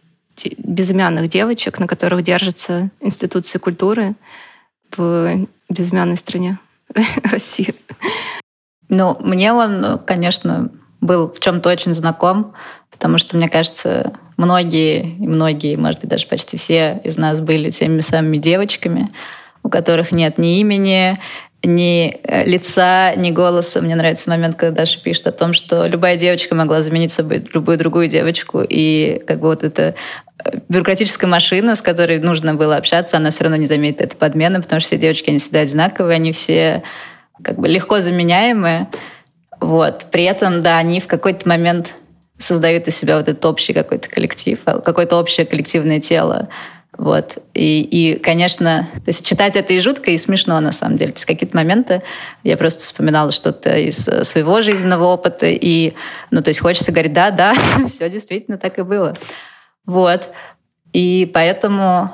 безымянных 0.57 1.29
девочек, 1.29 1.79
на 1.79 1.87
которых 1.87 2.21
держатся 2.23 2.89
институции 2.99 3.59
культуры 3.59 4.15
в 4.95 5.47
безымянной 5.69 6.17
стране 6.17 6.57
России. 7.23 7.73
Ну, 8.89 9.17
мне 9.19 9.53
он, 9.53 9.99
конечно, 10.05 10.69
был 11.01 11.31
в 11.31 11.39
чем-то 11.39 11.69
очень 11.69 11.93
знаком, 11.93 12.53
потому 12.91 13.17
что, 13.17 13.37
мне 13.37 13.49
кажется, 13.49 14.13
многие, 14.37 15.01
и 15.01 15.27
многие, 15.27 15.75
может 15.75 16.01
быть, 16.01 16.09
даже 16.09 16.27
почти 16.27 16.57
все 16.57 16.99
из 17.03 17.17
нас 17.17 17.41
были 17.41 17.69
теми 17.69 18.01
самыми 18.01 18.37
девочками, 18.37 19.09
у 19.63 19.69
которых 19.69 20.11
нет 20.11 20.37
ни 20.37 20.59
имени, 20.59 21.19
ни 21.63 22.19
э, 22.23 22.43
лица, 22.45 23.15
ни 23.15 23.31
голоса. 23.31 23.81
Мне 23.81 23.95
нравится 23.95 24.29
момент, 24.29 24.55
когда 24.55 24.81
Даша 24.81 25.01
пишет 25.01 25.27
о 25.27 25.31
том, 25.31 25.53
что 25.53 25.85
любая 25.87 26.17
девочка 26.17 26.55
могла 26.55 26.81
заменить 26.81 27.11
собой 27.11 27.45
любую 27.53 27.77
другую 27.77 28.07
девочку, 28.07 28.61
и 28.61 29.21
как 29.25 29.39
бы 29.39 29.47
вот 29.47 29.63
эта 29.63 29.95
э, 30.43 30.59
бюрократическая 30.69 31.29
машина, 31.29 31.75
с 31.75 31.81
которой 31.81 32.19
нужно 32.19 32.53
было 32.53 32.77
общаться, 32.77 33.17
она 33.17 33.31
все 33.31 33.43
равно 33.43 33.57
не 33.57 33.65
заметит 33.65 34.01
это 34.01 34.15
подмены, 34.15 34.61
потому 34.61 34.79
что 34.79 34.87
все 34.87 34.97
девочки, 34.97 35.29
они 35.29 35.39
всегда 35.39 35.61
одинаковые, 35.61 36.15
они 36.15 36.31
все 36.31 36.83
как 37.41 37.59
бы 37.59 37.67
легко 37.67 37.99
заменяемые. 37.99 38.87
Вот. 39.59 40.07
При 40.11 40.23
этом, 40.23 40.61
да, 40.61 40.77
они 40.77 40.99
в 40.99 41.07
какой-то 41.07 41.47
момент 41.47 41.95
создают 42.37 42.87
из 42.87 42.95
себя 42.95 43.17
вот 43.17 43.27
этот 43.27 43.43
общий 43.45 43.73
какой-то 43.73 44.09
коллектив, 44.09 44.59
а, 44.65 44.79
какое-то 44.79 45.17
общее 45.17 45.45
коллективное 45.45 45.99
тело. 45.99 46.49
Вот. 46.97 47.37
И, 47.53 47.81
и, 47.81 48.17
конечно, 48.17 48.87
то 48.93 49.07
есть 49.07 49.25
читать 49.25 49.55
это 49.55 49.73
и 49.73 49.79
жутко, 49.79 50.11
и 50.11 50.17
смешно 50.17 50.59
на 50.59 50.71
самом 50.71 50.97
деле. 50.97 51.11
То 51.11 51.17
есть 51.17 51.25
какие-то 51.25 51.55
моменты 51.55 52.01
я 52.43 52.57
просто 52.57 52.83
вспоминала 52.83 53.31
что-то 53.31 53.75
из 53.75 54.07
э, 54.07 54.23
своего 54.23 54.61
жизненного 54.61 55.05
опыта, 55.05 55.45
и, 55.45 55.93
ну, 56.31 56.41
то 56.41 56.49
есть 56.49 56.59
хочется 56.59 56.91
говорить, 56.91 57.13
да, 57.13 57.29
да, 57.29 57.53
все 57.87 58.09
действительно 58.09 58.57
так 58.57 58.79
и 58.79 58.81
было. 58.81 59.15
Вот. 59.85 60.29
И 60.91 61.29
поэтому 61.31 62.11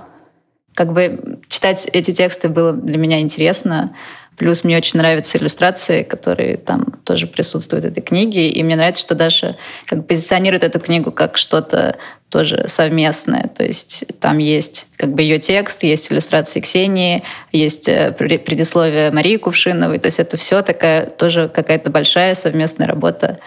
как 0.75 0.91
бы 0.91 1.32
читать 1.53 1.87
эти 1.93 2.11
тексты 2.11 2.49
было 2.49 2.73
для 2.73 2.97
меня 2.97 3.19
интересно. 3.19 3.95
Плюс 4.37 4.63
мне 4.63 4.75
очень 4.75 4.97
нравятся 4.97 5.37
иллюстрации, 5.37 6.01
которые 6.01 6.57
там 6.57 6.85
тоже 7.03 7.27
присутствуют 7.27 7.85
в 7.85 7.87
этой 7.89 8.01
книге. 8.01 8.49
И 8.49 8.63
мне 8.63 8.75
нравится, 8.75 9.03
что 9.03 9.13
Даша 9.13 9.55
как 9.85 10.07
позиционирует 10.07 10.63
эту 10.63 10.79
книгу 10.79 11.11
как 11.11 11.37
что-то 11.37 11.97
тоже 12.29 12.63
совместное. 12.67 13.47
То 13.55 13.63
есть 13.63 14.05
там 14.19 14.39
есть 14.39 14.87
как 14.97 15.13
бы 15.13 15.21
ее 15.21 15.37
текст, 15.37 15.83
есть 15.83 16.11
иллюстрации 16.11 16.61
Ксении, 16.61 17.21
есть 17.51 17.87
э, 17.87 18.11
предисловие 18.11 19.11
Марии 19.11 19.37
Кувшиновой. 19.37 19.99
То 19.99 20.07
есть 20.07 20.19
это 20.19 20.35
все 20.35 20.63
такая 20.63 21.05
тоже 21.05 21.47
какая-то 21.47 21.91
большая 21.91 22.33
совместная 22.33 22.87
работа 22.87 23.37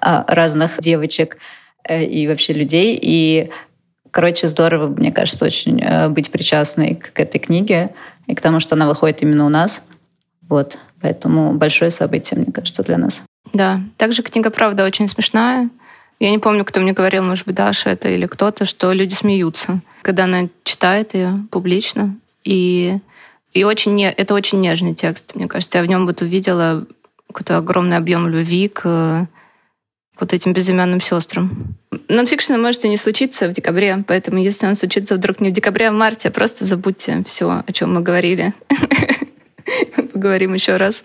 а, 0.00 0.24
разных 0.26 0.80
девочек 0.80 1.36
э, 1.86 2.02
и 2.02 2.26
вообще 2.26 2.54
людей. 2.54 2.98
И 3.00 3.50
Короче, 4.14 4.46
здорово, 4.46 4.86
мне 4.86 5.10
кажется, 5.10 5.44
очень 5.44 5.82
э, 5.82 6.08
быть 6.08 6.30
причастной 6.30 6.94
к 6.94 7.18
этой 7.18 7.40
книге 7.40 7.90
и 8.28 8.36
к 8.36 8.40
тому, 8.40 8.60
что 8.60 8.76
она 8.76 8.86
выходит 8.86 9.22
именно 9.22 9.44
у 9.44 9.48
нас. 9.48 9.82
Вот. 10.42 10.78
Поэтому 11.00 11.52
большое 11.54 11.90
событие, 11.90 12.38
мне 12.38 12.52
кажется, 12.52 12.84
для 12.84 12.96
нас. 12.96 13.24
Да. 13.52 13.80
Также 13.96 14.22
книга, 14.22 14.50
правда, 14.50 14.84
очень 14.84 15.08
смешная. 15.08 15.68
Я 16.20 16.30
не 16.30 16.38
помню, 16.38 16.64
кто 16.64 16.78
мне 16.78 16.92
говорил, 16.92 17.24
может 17.24 17.44
быть, 17.44 17.56
Даша 17.56 17.90
это 17.90 18.08
или 18.08 18.26
кто-то, 18.26 18.64
что 18.64 18.92
люди 18.92 19.14
смеются, 19.14 19.80
когда 20.02 20.24
она 20.24 20.48
читает 20.62 21.14
ее 21.14 21.34
публично. 21.50 22.14
И, 22.44 22.96
и 23.50 23.64
очень 23.64 23.96
не, 23.96 24.12
это 24.12 24.34
очень 24.34 24.60
нежный 24.60 24.94
текст, 24.94 25.34
мне 25.34 25.48
кажется. 25.48 25.78
Я 25.78 25.82
в 25.82 25.88
нем 25.88 26.06
вот 26.06 26.22
увидела 26.22 26.86
какой-то 27.26 27.56
огромный 27.56 27.96
объем 27.96 28.28
любви 28.28 28.68
к 28.68 29.26
вот 30.18 30.32
этим 30.32 30.52
безымянным 30.52 31.00
сестрам. 31.00 31.76
Нонфикшн 32.08 32.54
может 32.54 32.84
и 32.84 32.88
не 32.88 32.96
случиться 32.96 33.48
в 33.48 33.52
декабре, 33.52 34.04
поэтому 34.06 34.38
если 34.38 34.66
он 34.66 34.74
случится 34.74 35.16
вдруг 35.16 35.40
не 35.40 35.50
в 35.50 35.52
декабре, 35.52 35.88
а 35.88 35.92
в 35.92 35.94
марте, 35.94 36.30
просто 36.30 36.64
забудьте 36.64 37.22
все, 37.26 37.62
о 37.66 37.72
чем 37.72 37.94
мы 37.94 38.00
говорили. 38.00 38.54
Поговорим 40.12 40.54
еще 40.54 40.76
раз. 40.76 41.04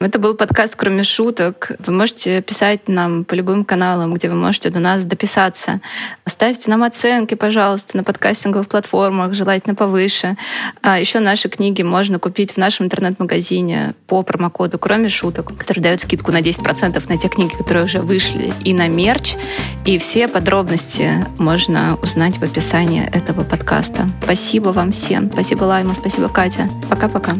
Это 0.00 0.18
был 0.18 0.34
подкаст 0.34 0.76
«Кроме 0.76 1.02
шуток». 1.02 1.72
Вы 1.78 1.92
можете 1.92 2.42
писать 2.42 2.88
нам 2.88 3.24
по 3.24 3.34
любым 3.34 3.64
каналам, 3.64 4.14
где 4.14 4.28
вы 4.28 4.34
можете 4.34 4.70
до 4.70 4.80
нас 4.80 5.04
дописаться. 5.04 5.80
Ставьте 6.26 6.70
нам 6.70 6.82
оценки, 6.82 7.34
пожалуйста, 7.34 7.96
на 7.96 8.04
подкастинговых 8.04 8.68
платформах, 8.68 9.34
желательно 9.34 9.74
повыше. 9.74 10.36
А 10.82 10.98
еще 10.98 11.20
наши 11.20 11.48
книги 11.48 11.82
можно 11.82 12.18
купить 12.18 12.52
в 12.52 12.56
нашем 12.56 12.86
интернет-магазине 12.86 13.94
по 14.06 14.22
промокоду 14.22 14.78
«Кроме 14.78 15.08
шуток», 15.08 15.56
который 15.56 15.80
дает 15.80 16.00
скидку 16.00 16.32
на 16.32 16.40
10% 16.40 17.08
на 17.08 17.18
те 17.18 17.28
книги, 17.28 17.54
которые 17.54 17.84
уже 17.84 18.00
вышли, 18.00 18.52
и 18.64 18.74
на 18.74 18.88
мерч. 18.88 19.34
И 19.86 19.98
все 19.98 20.28
подробности 20.28 21.24
можно 21.38 21.96
узнать 22.02 22.38
в 22.38 22.42
описании 22.42 23.06
этого 23.06 23.44
подкаста. 23.44 24.08
Спасибо 24.22 24.70
вам 24.70 24.92
всем. 24.92 25.30
Спасибо, 25.30 25.64
Лайма. 25.64 25.94
Спасибо, 25.94 26.28
Катя. 26.28 26.68
Пока-пока. 26.90 27.34